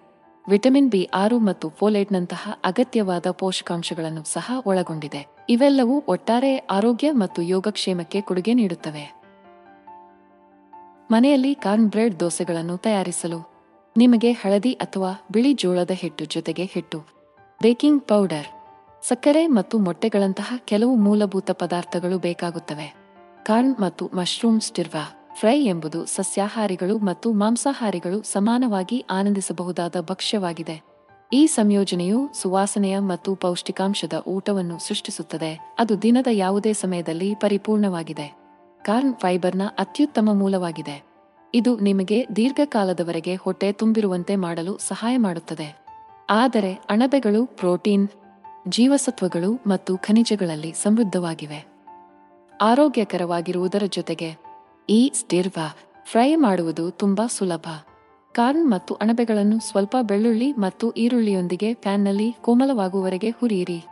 ವಿಟಮಿನ್ 0.49 0.91
ಬಿ 0.91 1.11
ಆರು 1.15 1.39
ಮತ್ತು 1.39 1.69
ಫೋಲೇಟ್ನಂತಹ 1.69 2.61
ಅಗತ್ಯವಾದ 2.65 3.27
ಪೋಷಕಾಂಶಗಳನ್ನು 3.31 4.25
ಸಹ 4.25 4.53
ಒಳಗೊಂಡಿದೆ. 4.67 5.29
ಇವೆಲ್ಲವೂ 5.49 6.05
ಒಟ್ಟಾರೆ 6.09 6.57
ಆರೋಗ್ಯ 6.57 7.11
ಮತ್ತು 7.13 7.43
ಯೋಗಕ್ಷೇಮಕ್ಕೆ 7.43 8.21
ಕೊಡುಗೆ 8.21 8.55
ನೀಡುತ್ತವೆ. 8.55 9.05
ಮನೆಯಲ್ಲಿ 11.11 11.55
ಕಾರ್ನ್ 11.55 11.89
ಬ್ರೆಡ್ 11.89 12.21
ದೋಸೆಗಳನ್ನು 12.21 12.77
ತಯಾರಿಸಲು 12.77 13.41
ನಿಮಗೆ 13.97 14.33
ಹಳದಿ 14.33 14.73
ಅಥವಾ 14.73 15.13
ಬಿಳಿ 15.33 15.53
ಜೋಳದ 15.53 15.91
ಹಿಟ್ಟು 15.91 16.25
ಜೊತೆಗೆ 16.25 16.65
ಹಿಟ್ಟು, 16.65 16.99
ಬೇಕಿಂಗ್ 17.63 18.03
ಪೌಡರ್, 18.03 18.47
ಸಕ್ಕರೆ 19.03 19.47
ಮತ್ತು 19.47 19.79
ಮೊಟ್ಟೆಗಳಂತಹ 19.79 20.55
ಕೆಲವು 20.65 20.95
ಮೂಲಭೂತ 20.97 21.51
ಪದಾರ್ಥಗಳು 21.51 22.19
ಬೇಕಾಗುತ್ತವೆ. 22.19 22.95
ಕಾರ್ನ್ 23.43 23.75
ಮತ್ತು 23.81 24.11
ಮಶ್ರೂಮ್ 24.15 24.61
ಸ್ಟಿರ್ವಾ. 24.61 25.22
ಫ್ರೈ 25.35 25.65
ಎಂಬುದು 25.65 26.07
ಸಸ್ಯಾಹಾರಿಗಳು 26.07 26.99
ಮತ್ತು 26.99 27.33
ಮಾಂಸಾಹಾರಿಗಳು 27.33 28.23
ಸಮಾನವಾಗಿ 28.23 29.05
ಆನಂದಿಸಬಹುದಾದ 29.11 30.01
ಭಕ್ಷ್ಯವಾಗಿದೆ. 30.01 30.83
ಈ 31.33 31.47
ಸಂಯೋಜನೆಯು 31.47 32.31
ಸುವಾಸನೆಯ 32.35 32.99
ಮತ್ತು 32.99 33.35
ಪೌಷ್ಟಿಕಾಂಶದ 33.35 34.13
ಊಟವನ್ನು 34.27 34.79
ಸೃಷ್ಟಿಸುತ್ತದೆ. 34.79 35.75
ಅದು 35.79 36.03
ದಿನದ 36.03 36.27
ಯಾವುದೇ 36.33 36.73
ಸಮಯದಲ್ಲಿ 36.73 37.35
ಪರಿಪೂರ್ಣವಾಗಿದೆ. 37.35 38.37
ಕಾರ್ನ್ 38.83 39.15
ಫೈಬರ್ನ 39.15 39.63
ಅತ್ಯುತ್ತಮ 39.79 40.29
ಮೂಲವಾಗಿದೆ. 40.33 41.05
ಇದು 41.55 41.77
ನಿಮಗೆ 41.81 42.27
ದೀರ್ಘಕಾಲದವರೆಗೆ 42.37 43.35
ಹೊಟ್ಟೆ 43.35 43.73
ತುಂಬಿರುವಂತೆ 43.73 44.37
ಮಾಡಲು 44.37 44.79
ಸಹಾಯ 44.79 45.17
ಮಾಡುತ್ತದೆ. 45.17 45.87
ಆದರೆ 46.31 46.73
ಅಣಬೆಗಳು, 46.73 47.47
ಪ್ರೋಟೀನ್, 47.47 48.09
ಜೀವಸತ್ವಗಳು 48.69 49.63
ಮತ್ತು 49.67 49.97
ಖನಿಜಗಳಲ್ಲಿ 49.97 50.73
ಸಮೃದ್ಧವಾಗಿವೆ. 50.73 51.67
ಆರೋಗ್ಯಕರವಾಗಿರುವುದರ 52.63 53.83
ಜೊತೆಗೆ 53.87 54.52
ಈ 54.89 55.13
ಸ್ಟಿರ್ವಾ 55.15 55.77
ಫ್ರೈ 56.05 56.37
ಮಾಡುವುದು 56.37 56.91
ತುಂಬಾ 56.91 57.27
ಸುಲಭ. 57.27 57.67
ಕಾರ್ನ್ 58.33 58.71
ಮತ್ತು 58.71 58.95
ಅಣಬೆಗಳನ್ನು 58.95 59.61
ಸ್ವಲ್ಪ 59.61 59.97
ಬೆಳ್ಳುಳ್ಳಿ 60.03 60.53
ಮತ್ತು 60.53 60.91
ಈರುಳ್ಳಿಯೊಂದಿಗೆ 60.91 61.75
ಪ್ಯಾನ್ನಲ್ಲಿ 61.75 62.33
ಕೋಮಲವಾಗುವವರೆಗೆ 62.33 63.31
ಹುರಿಯಿರಿ. 63.31 63.85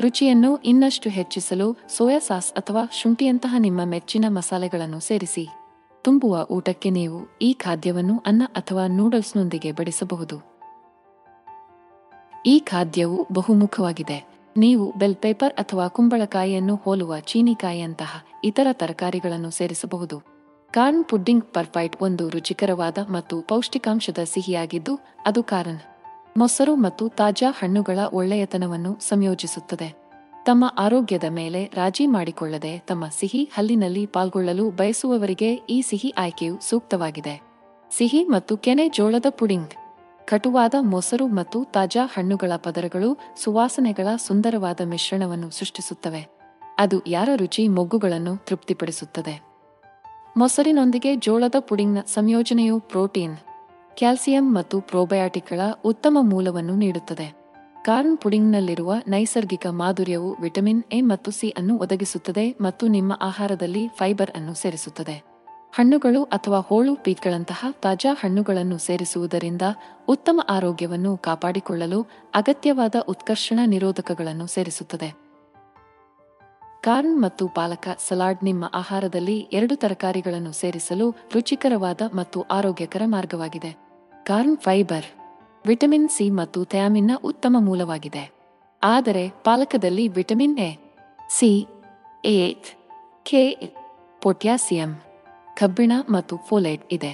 ರುಚಿಯನ್ನು 0.00 0.56
ಇನ್ನಷ್ಟು 0.56 1.10
ಹೆಚ್ಚಿಸಲು 1.10 1.76
ಸೋಯಾ 1.88 2.18
ಸಾಸ್ 2.18 2.52
ಅಥವಾ 2.52 2.88
ಶುಂಠಿಯಂತಹ 2.92 3.54
ನಿಮ್ಮ 3.58 3.84
ಮೆಚ್ಚಿನ 3.84 4.24
ಮಸಾಲೆಗಳನ್ನು 4.28 5.00
ಸೇರಿಸಿ. 5.00 5.48
ತುಂಬುವ 6.02 6.46
ಊಟಕ್ಕೆ 6.50 6.90
ನೀವು 6.90 7.38
ಈ 7.42 7.52
ಖಾದ್ಯವನ್ನು 7.52 8.22
ಅನ್ನ 8.26 8.42
ಅಥವಾ 8.46 8.86
ನೂಡಲ್ಸ್ನೊಂದಿಗೆ 8.86 9.72
ಬಡಿಸಬಹುದು. 9.72 10.52
ಈ 12.46 12.58
ಖಾದ್ಯವು 12.58 13.26
ಬಹುಮುಖವಾಗಿದೆ. 13.32 14.48
ನೀವು 14.56 14.92
ಬೆಲ್ 14.98 15.16
ಪೇಪರ್ 15.16 15.52
ಅಥವಾ 15.52 15.88
ಕುಂಬಳಕಾಯಿಯನ್ನು 15.88 16.76
ಹೋಲುವ 16.76 17.20
ಚೀನಿಕಾಯಿಯಂತಹ 17.20 18.24
ಇತರ 18.44 18.66
ತರಕಾರಿಗಳನ್ನು 18.72 19.50
ಸೇರಿಸಬಹುದು. 19.50 20.31
ಕಾರ್ನ್ 20.76 21.04
ಪುಡ್ಡಿಂಗ್ 21.04 21.44
ಪರ್ಫೈಟ್ 21.44 21.96
ಒಂದು 22.00 22.28
ರುಚಿಕರವಾದ 22.28 22.98
ಮತ್ತು 23.10 23.40
ಪೌಷ್ಟಿಕಾಂಶದ 23.40 24.20
ಸಿಹಿಯಾಗಿದ್ದು, 24.24 24.98
ಅದು 25.26 25.42
ಕಾರಣ 25.42 25.78
ಮೊಸರು 26.36 26.74
ಮತ್ತು 26.74 27.08
ತಾಜಾ 27.08 27.50
ಹಣ್ಣುಗಳ 27.50 27.98
ಒಳ್ಳೆಯತನವನ್ನು 28.12 28.92
ಸಂಯೋಜಿಸುತ್ತದೆ. 29.00 29.88
ತಮ್ಮ 30.46 30.64
ಆರೋಗ್ಯದ 30.78 31.24
ಮೇಲೆ 31.30 31.70
ರಾಜಿ 31.74 32.06
ಮಾಡಿಕೊಳ್ಳದೆ 32.06 32.78
ತಮ್ಮ 32.78 33.04
ಸಿಹಿ 33.08 33.42
ಹಲ್ಲಿನಲ್ಲಿ 33.54 34.06
ಪಾಲ್ಗೊಳ್ಳಲು 34.06 34.70
ಬಯಸುವವರಿಗೆ 34.70 35.54
ಈ 35.54 35.82
ಸಿಹಿ 35.82 36.14
ಆಯ್ಕೆಯು 36.18 36.58
ಸೂಕ್ತವಾಗಿದೆ. 36.60 37.42
ಸಿಹಿ 37.90 38.24
ಮತ್ತು 38.24 38.56
ಕೆನೆ 38.56 38.88
ಜೋಳದ 38.88 39.26
ಪುಡಿಂಗ್, 39.28 39.70
ಕಟುವಾದ 40.24 40.74
ಮೊಸರು 40.80 41.26
ಮತ್ತು 41.26 41.64
ತಾಜಾ 41.64 42.06
ಹಣ್ಣುಗಳ 42.06 42.52
ಪದರಗಳು 42.56 43.18
ಸುವಾಸನೆಗಳ 43.42 44.08
ಸುಂದರವಾದ 44.16 44.80
ಮಿಶ್ರಣವನ್ನು 44.84 45.50
ಸೃಷ್ಟಿಸುತ್ತವೆ. 45.50 46.26
ಅದು 46.78 46.98
ಯಾರ 47.06 47.28
ರುಚಿ, 47.36 47.68
ಮೊಗ್ಗುಗಳನ್ನು 47.68 48.36
ತೃಪ್ತಿಪಡಿಸುತ್ತದೆ. 48.36 49.51
ಮೊಸರಿನೊಂದಿಗೆ 50.36 51.16
ಜೋಳದ 51.16 51.54
ಪುಡಿಂಗ್ನ 51.58 52.00
ಸಂಯೋಜನೆಯು 52.00 52.80
ಪ್ರೋಟೀನ್, 52.80 53.36
ಕ್ಯಾಲ್ಸಿಯಂ 53.96 54.54
ಮತ್ತು 54.54 54.80
ಪ್ರೋಬಯಾಟಿಕ್ಗಳ 54.80 55.60
ಉತ್ತಮ 55.84 56.18
ಮೂಲವನ್ನು 56.20 56.74
ನೀಡುತ್ತದೆ. 56.74 57.34
ಕಾರ್ನ್ 57.82 58.18
ಪುಡಿಂಗ್ನಲ್ಲಿರುವ 58.18 58.94
ನೈಸರ್ಗಿಕ 59.08 59.66
ಮಾಧುರ್ಯವು 59.66 60.36
ವಿಟಮಿನ್ 60.40 60.82
ಎ 60.92 61.00
ಮತ್ತು 61.00 61.30
ಸಿ 61.30 61.48
ಅನ್ನು 61.48 61.78
ಒದಗಿಸುತ್ತದೆ 61.78 62.56
ಮತ್ತು 62.60 62.86
ನಿಮ್ಮ 62.86 63.18
ಆಹಾರದಲ್ಲಿ 63.22 63.88
ಫೈಬರ್ 63.88 64.30
ಅನ್ನು 64.30 64.54
ಸೇರಿಸುತ್ತದೆ. 64.54 65.22
ಹಣ್ಣುಗಳು 65.74 66.24
ಅಥವಾ 66.24 66.58
ಹೋಳು 66.58 66.94
ಪೀಕ್ಗಳಂತಹ 66.94 67.66
ತಾಜಾ 67.82 68.14
ಹಣ್ಣುಗಳನ್ನು 68.14 68.78
ಸೇರಿಸುವುದರಿಂದ 68.78 69.62
ಉತ್ತಮ 70.08 70.40
ಆರೋಗ್ಯವನ್ನು 70.48 71.16
ಕಾಪಾಡಿಕೊಳ್ಳಲು 71.16 72.06
ಅಗತ್ಯವಾದ 72.34 72.94
ಉತ್ಕರ್ಷಣ 73.08 73.60
ನಿರೋಧಕಗಳನ್ನು 73.66 74.46
ಸೇರಿಸುತ್ತದೆ. 74.46 75.21
ಕಾರ್ನ್ 76.84 77.22
ಮತ್ತು 77.22 77.48
ಪಾಲಕ 77.48 77.88
ಸಲಾಡ್ 78.08 78.44
ನಿಮ್ಮ 78.44 78.70
ಆಹಾರದಲ್ಲಿ 78.74 79.38
ಎರಡು 79.52 79.76
ತರಕಾರಿಗಳನ್ನು 79.76 80.52
ಸೇರಿಸಲು 80.52 81.10
ರುಚಿಕರವಾದ 81.10 82.00
ಮತ್ತು 82.14 82.42
ಆರೋಗ್ಯಕರ 82.42 83.02
ಮಾರ್ಗವಾಗಿದೆ. 83.06 83.70
ಕಾರ್ನ್ 84.24 84.56
ಫೈಬರ್, 84.56 85.06
ವಿಟಮಿನ್ 85.66 86.08
ಸಿ 86.08 86.30
ಮತ್ತು 86.30 86.64
ಥಯಾಮಿನ್ನ 86.64 87.10
ಉತ್ತಮ 87.24 87.56
ಮೂಲವಾಗಿದೆ. 87.58 88.32
ಆದರೆ 88.82 89.30
ಪಾಲಕದಲ್ಲಿ 89.44 90.08
ವಿಟಮಿನ್ 90.08 90.58
ಎ, 90.58 90.70
ಸಿ 91.30 91.66
ಏತ್ 92.24 92.66
ಕೆ, 93.22 93.44
ಪೊಟ್ಯಾಸಿಯಂ, 94.22 94.94
ಕಬ್ಬಿಣ 95.56 95.92
ಮತ್ತು 96.10 96.36
ಫೋಲೇಟ್ 96.36 96.92
ಇದೆ. 96.92 97.12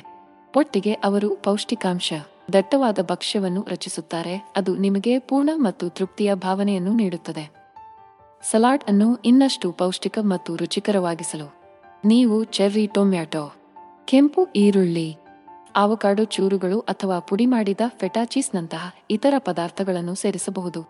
ಒಟ್ಟಿಗೆ 0.57 0.93
ಅವರು 0.93 1.37
ಪೌಷ್ಟಿಕಾಂಶ, 1.37 2.13
ದಟ್ಟವಾದ 2.53 2.99
ಭಕ್ಷ್ಯವನ್ನು 3.03 3.67
ರಚಿಸುತ್ತಾರೆ. 3.69 4.53
ಅದು 4.57 4.77
ನಿಮಗೆ 4.77 5.19
ಪೂರ್ಣ 5.19 5.51
ಮತ್ತು 5.57 5.89
ತೃಪ್ತಿಯ 5.89 6.35
ಭಾವನೆಯನ್ನು 6.35 6.93
ನೀಡುತ್ತದೆ. 6.93 7.58
ಸಲಾಡ್ 8.43 8.85
ಅನ್ನು 8.91 9.09
ಇನ್ನಷ್ಟು 9.25 9.69
ಪೌಷ್ಟಿಕ 9.73 10.19
ಮತ್ತು 10.23 10.51
ರುಚಿಕರವಾಗಿಸಲು. 10.57 11.47
ನೀವು 12.05 12.37
ಚೆರ್ರಿ 12.57 12.85
ಟೊಮ್ಯಾಟೊ, 12.87 13.45
ಕೆಂಪು 14.05 14.43
ಈರುಳ್ಳಿ 14.57 15.09
ಆವಕಾಡು 15.75 16.25
ಚೂರುಗಳು 16.25 16.79
ಅಥವಾ 16.81 17.17
ಪುಡಿ 17.19 17.47
ಮಾಡಿದ 17.47 17.83
ಫೆಟಾಚೀಸ್ನಂತಹ 18.01 18.85
ಇತರ 19.11 19.35
ಪದಾರ್ಥಗಳನ್ನು 19.49 20.15
ಸೇರಿಸಬಹುದು. 20.15 20.81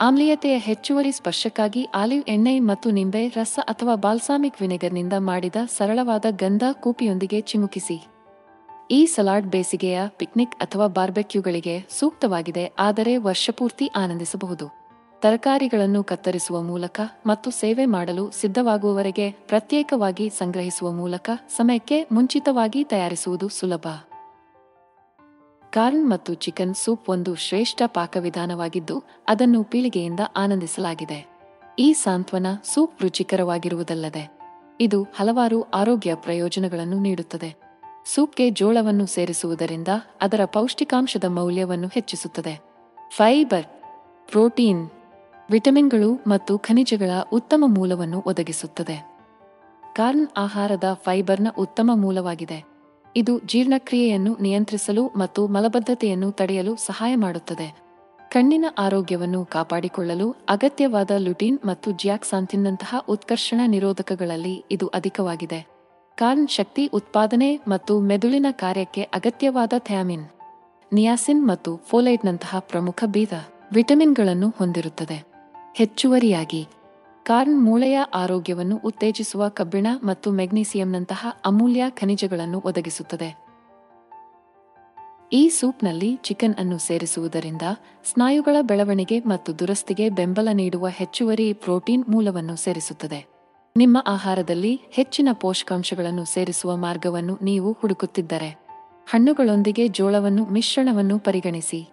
ಆಮ್ಲೀಯತೆಯ 0.00 0.56
ಹೆಚ್ಚುವರಿ 0.58 1.12
ಸ್ಪರ್ಶಕ್ಕಾಗಿ 1.12 1.82
ಆಲಿವ್ 1.94 2.24
ಎಣ್ಣೆ 2.28 2.54
ಮತ್ತು 2.60 2.90
ನಿಂಬೆ, 2.90 3.22
ರಸ 3.28 3.58
ಅಥವಾ 3.72 3.94
ಬಾಲ್ಸಾಮಿಕ್ 3.94 4.60
ವಿನೆಗರ್ನಿಂದ 4.60 5.14
ಮಾಡಿದ 5.30 5.56
ಸರಳವಾದ 5.76 6.26
ಗಂಧ 6.42 6.64
ಕೂಪಿಯೊಂದಿಗೆ 6.84 7.40
ಚಿಮುಕಿಸಿ. 7.40 7.98
ಈ 8.90 9.00
ಸಲಾಡ್ 9.06 9.46
ಬೇಸಿಗೆಯ 9.46 9.98
ಪಿಕ್ನಿಕ್ 10.20 10.56
ಅಥವಾ 10.56 10.86
ಬಾರ್ಬೆಕ್ಯೂಗಳಿಗೆ 10.86 11.76
ಸೂಕ್ತವಾಗಿದೆ, 11.98 12.64
ಆದರೆ 12.78 13.14
ವರ್ಷಪೂರ್ತಿ 13.28 13.88
ಆನಂದಿಸಬಹುದು. 13.96 14.81
ತರಕಾರಿಗಳನ್ನು 15.22 16.00
ಕತ್ತರಿಸುವ 16.04 16.62
ಮೂಲಕ 16.62 17.00
ಮತ್ತು 17.26 17.48
ಸೇವೆ 17.50 17.84
ಮಾಡಲು 17.86 18.30
ಸಿದ್ಧವಾಗುವವರೆಗೆ 18.30 19.30
ಪ್ರತ್ಯೇಕವಾಗಿ 19.30 20.28
ಸಂಗ್ರಹಿಸುವ 20.30 20.88
ಮೂಲಕ 20.92 21.30
ಸಮಯಕ್ಕೆ 21.56 21.98
ಮುಂಚಿತವಾಗಿ 22.12 22.80
ತಯಾರಿಸುವುದು 22.84 23.48
ಸುಲಭ. 23.48 23.86
ಕಾರ್ನ್ 25.72 26.10
ಮತ್ತು 26.10 26.34
ಚಿಕನ್ 26.34 26.74
ಸೂಪ್ 26.74 27.10
ಒಂದು 27.10 27.34
ಶ್ರೇಷ್ಠ 27.34 27.82
ಪಾಕವಿಧಾನವಾಗಿದ್ದು, 27.86 28.96
ಅದನ್ನು 29.28 29.60
ಪೀಳಿಗೆಯಿಂದ 29.64 30.20
ಆನಂದಿಸಲಾಗಿದೆ. 30.36 31.18
ಈ 31.78 31.92
ಸಾಂತ್ವನ 31.92 32.46
ಸೂಪ್ 32.64 33.02
ರುಚಿಕರವಾಗಿರುವುದಲ್ಲದೆ, 33.02 34.24
ಇದು 34.80 35.02
ಹಲವಾರು 35.02 35.62
ಆರೋಗ್ಯ 35.62 36.14
ಪ್ರಯೋಜನಗಳನ್ನು 36.14 36.98
ನೀಡುತ್ತದೆ. 36.98 37.50
ಸೂಪ್ಗೆ 38.14 38.50
ಜೋಳವನ್ನು 38.50 39.06
ಸೇರಿಸುವುದರಿಂದ 39.06 39.88
ಅದರ 40.20 40.44
ಪೌಷ್ಟಿಕಾಂಶದ 40.44 41.24
ಮೌಲ್ಯವನ್ನು 41.28 41.88
ಹೆಚ್ಚಿಸುತ್ತದೆ. 41.88 42.56
ಫೈಬರ್, 43.16 43.68
ಪ್ರೋಟೀನ್ 44.28 44.82
ವಿಟಮಿನ್ಗಳು 45.48 46.10
ಮತ್ತು 46.26 46.58
ಖನಿಜಗಳ 46.58 47.10
ಉತ್ತಮ 47.32 47.64
ಮೂಲವನ್ನು 47.66 48.22
ಒದಗಿಸುತ್ತದೆ. 48.26 48.96
ಕಾರ್ನ್ 49.96 50.26
ಆಹಾರದ 50.36 50.88
ಫೈಬರ್ನ 51.04 51.48
ಉತ್ತಮ 51.58 51.90
ಮೂಲವಾಗಿದೆ. 51.94 52.58
ಇದು 53.16 53.38
ಜೀರ್ಣಕ್ರಿಯೆಯನ್ನು 53.38 54.36
ನಿಯಂತ್ರಿಸಲು 54.40 55.02
ಮತ್ತು 55.16 55.48
ಮಲಬದ್ಧತೆಯನ್ನು 55.48 56.30
ತಡೆಯಲು 56.30 56.76
ಸಹಾಯ 56.76 57.14
ಮಾಡುತ್ತದೆ. 57.14 57.68
ಕಣ್ಣಿನ 58.30 58.66
ಆರೋಗ್ಯವನ್ನು 58.78 59.44
ಕಾಪಾಡಿಕೊಳ್ಳಲು 59.44 60.28
ಅಗತ್ಯವಾದ 60.48 61.10
ಲುಟಿನ್ 61.18 61.58
ಮತ್ತು 61.64 61.90
ಜ್ಯಾಕ್ಸಾಂಥಿನ್ನಂತಹ 61.92 63.00
ಉತ್ಕರ್ಷಣ 63.08 63.60
ನಿರೋಧಕಗಳಲ್ಲಿ 63.66 64.64
ಇದು 64.70 64.86
ಅಧಿಕವಾಗಿದೆ. 64.88 65.60
ಕಾರ್ನ್ 66.18 66.48
ಶಕ್ತಿ 66.48 66.86
ಉತ್ಪಾದನೆ 66.86 67.50
ಮತ್ತು 67.68 68.00
ಮೆದುಳಿನ 68.00 68.46
ಕಾರ್ಯಕ್ಕೆ 68.50 69.02
ಅಗತ್ಯವಾದ 69.02 69.72
ಥ್ಯಾಮಿನ್, 69.78 70.24
ನಿಯಾಸಿನ್ 70.92 71.42
ಮತ್ತು 71.48 71.76
ಫೋಲೈಟ್ನಂತಹ 71.90 72.58
ಪ್ರಮುಖ 72.58 73.04
ಬೀದ 73.06 73.32
ವಿಟಮಿನ್ಗಳನ್ನು 73.72 74.48
ಹೊಂದಿರುತ್ತದೆ. 74.48 75.31
ಹೆಚ್ಚುವರಿಯಾಗಿ. 75.74 76.68
ಕಾರ್ನ್ 77.22 77.62
ಮೂಳೆಯ 77.62 77.98
ಆರೋಗ್ಯವನ್ನು 77.98 78.76
ಉತ್ತೇಜಿಸುವ 78.76 79.48
ಕಬ್ಬಿಣ 79.48 79.86
ಮತ್ತು 80.04 80.30
ಮೆಗ್ನೀಸಿಯಂನಂತಹ 80.30 81.26
ಅಮೂಲ್ಯ 81.44 81.84
ಖನಿಜಗಳನ್ನು 81.90 82.62
ಒದಗಿಸುತ್ತದೆ. 82.64 83.42
ಈ 85.32 85.48
ಸೂಪ್ನಲ್ಲಿ 85.48 86.16
ಚಿಕನ್ 86.16 86.54
ಅನ್ನು 86.54 86.78
ಸೇರಿಸುವುದರಿಂದ 86.78 87.62
ಸ್ನಾಯುಗಳ 88.04 88.56
ಬೆಳವಣಿಗೆ 88.62 89.20
ಮತ್ತು 89.20 89.58
ದುರಸ್ತಿಗೆ 89.58 90.10
ಬೆಂಬಲ 90.10 90.48
ನೀಡುವ 90.52 90.88
ಹೆಚ್ಚುವರಿ 90.88 91.52
ಪ್ರೋಟೀನ್ 91.52 92.04
ಮೂಲವನ್ನು 92.08 92.56
ಸೇರಿಸುತ್ತದೆ. 92.56 93.26
ನಿಮ್ಮ 93.76 94.04
ಆಹಾರದಲ್ಲಿ 94.06 94.80
ಹೆಚ್ಚಿನ 94.90 95.28
ಪೋಷಕಾಂಶಗಳನ್ನು 95.32 96.24
ಸೇರಿಸುವ 96.24 96.76
ಮಾರ್ಗವನ್ನು 96.76 97.38
ನೀವು 97.42 97.72
ಹುಡುಕುತ್ತಿದ್ದರೆ, 97.72 98.66
ಹಣ್ಣುಗಳೊಂದಿಗೆ 99.10 99.88
ಜೋಳವನ್ನು 99.88 100.44
ಮಿಶ್ರಣವನ್ನು 100.44 101.18
ಪರಿಗಣಿಸಿ. 101.18 101.91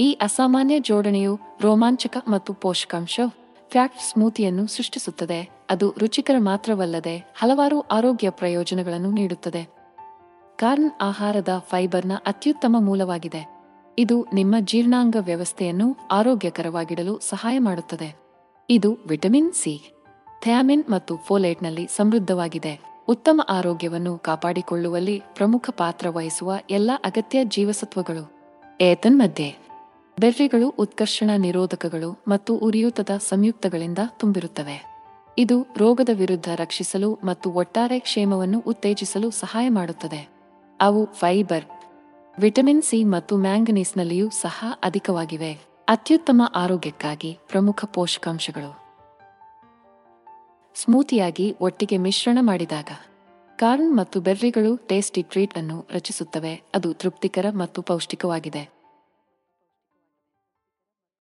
ಈ 0.00 0.12
ಅಸಾಮಾನ್ಯ 0.12 0.78
ಜೋಡಣೆಯು 0.78 1.40
ರೋಮಾಂಚಕ 1.60 2.16
ಮತ್ತು 2.28 2.54
ಪೋಷಕಾಂಶ 2.54 3.20
ಫ್ಯಾಟ್ 3.70 4.00
ಸ್ಮೂತಿಯನ್ನು 4.00 4.66
ಸೃಷ್ಟಿಸುತ್ತದೆ. 4.66 5.50
ಅದು 5.70 5.94
ರುಚಿಕರ 5.98 6.34
ಮಾತ್ರವಲ್ಲದೆ 6.38 7.32
ಹಲವಾರು 7.34 7.80
ಆರೋಗ್ಯ 7.80 8.30
ಪ್ರಯೋಜನಗಳನ್ನು 8.30 9.10
ನೀಡುತ್ತದೆ. 9.10 9.62
ಕಾರ್ನ್ 10.56 10.90
ಆಹಾರದ 11.00 11.48
ಫೈಬರ್ನ 11.68 12.12
ಅತ್ಯುತ್ತಮ 12.26 12.76
ಮೂಲವಾಗಿದೆ. 12.78 13.42
ಇದು 13.98 14.26
ನಿಮ್ಮ 14.34 14.54
ಜೀರ್ಣಾಂಗ 14.60 15.16
ವ್ಯವಸ್ಥೆಯನ್ನು 15.20 15.96
ಆರೋಗ್ಯಕರವಾಗಿಡಲು 16.10 17.18
ಸಹಾಯ 17.18 17.58
ಮಾಡುತ್ತದೆ. 17.58 18.16
ಇದು 18.70 18.98
ವಿಟಮಿನ್ 19.08 19.52
ಸಿ, 19.52 19.74
ಥ್ಯಾಮಿನ್ 20.42 20.84
ಮತ್ತು 20.90 21.16
ಫೋಲೇಟ್ನಲ್ಲಿ 21.16 21.88
ಸಮೃದ್ಧವಾಗಿದೆ. 21.96 22.80
ಉತ್ತಮ 23.08 23.40
ಆರೋಗ್ಯವನ್ನು 23.48 24.18
ಕಾಪಾಡಿಕೊಳ್ಳುವಲ್ಲಿ 24.18 25.22
ಪ್ರಮುಖ 25.34 25.70
ಪಾತ್ರ 25.70 26.08
ವಹಿಸುವ 26.08 26.52
ಎಲ್ಲ 26.70 26.90
ಅಗತ್ಯ 27.04 27.44
ಜೀವಸತ್ವಗಳು. 27.44 28.40
ಏತನ್ಮಧ್ಯೆ 28.80 29.69
ಬೆರ್ರಿಗಳು 30.18 30.68
ಉತ್ಕರ್ಷಣ 30.68 31.30
ನಿರೋಧಕಗಳು 31.36 32.24
ಮತ್ತು 32.28 32.56
ಉರಿಯೂತದ 32.56 33.10
ಸಂಯುಕ್ತಗಳಿಂದ 33.16 33.98
ತುಂಬಿರುತ್ತವೆ. 34.08 34.90
ಇದು 35.38 35.66
ರೋಗದ 35.76 36.08
ವಿರುದ್ಧ 36.12 36.48
ರಕ್ಷಿಸಲು 36.54 37.18
ಮತ್ತು 37.24 37.50
ಒಟ್ಟಾರೆ 37.50 37.98
ಕ್ಷೇಮವನ್ನು 37.98 38.58
ಉತ್ತೇಜಿಸಲು 38.60 39.30
ಸಹಾಯ 39.30 39.68
ಮಾಡುತ್ತದೆ. 39.68 40.28
ಅವು 40.80 41.12
ಫೈಬರ್, 41.12 41.64
ವಿಟಮಿನ್ 42.38 42.82
ಸಿ 42.82 43.04
ಮತ್ತು 43.04 43.36
ಮ್ಯಾಂಗನೀಸ್ನಲ್ಲಿಯೂ 43.36 44.30
ಸಹ 44.30 44.64
ಅಧಿಕವಾಗಿವೆ. 44.82 45.52
ಅತ್ಯುತ್ತಮ 45.88 46.42
ಆರೋಗ್ಯಕ್ಕಾಗಿ 46.54 47.38
ಪ್ರಮುಖ 47.48 47.84
ಪೋಷಕಾಂಶಗಳು. 47.84 48.80
ಸ್ಮೂತಿಯಾಗಿ 50.74 51.56
ಒಟ್ಟಿಗೆ 51.60 51.96
ಮಿಶ್ರಣ 51.96 52.38
ಮಾಡಿದಾಗ, 52.40 52.90
ಕಾರ್ನ್ 53.56 53.96
ಮತ್ತು 53.96 54.20
ಬೆರ್ರಿಗಳು 54.20 54.76
ಟೇಸ್ಟಿ 54.76 55.22
ಟ್ರೀಟ್ 55.22 55.58
ಅನ್ನು 55.58 55.86
ರಚಿಸುತ್ತವೆ. 55.90 56.62
ಅದು 56.74 56.92
ತೃಪ್ತಿಕರ 56.92 57.46
ಮತ್ತು 57.50 57.82
ಪೌಷ್ಟಿಕವಾಗಿದೆ. 57.82 58.79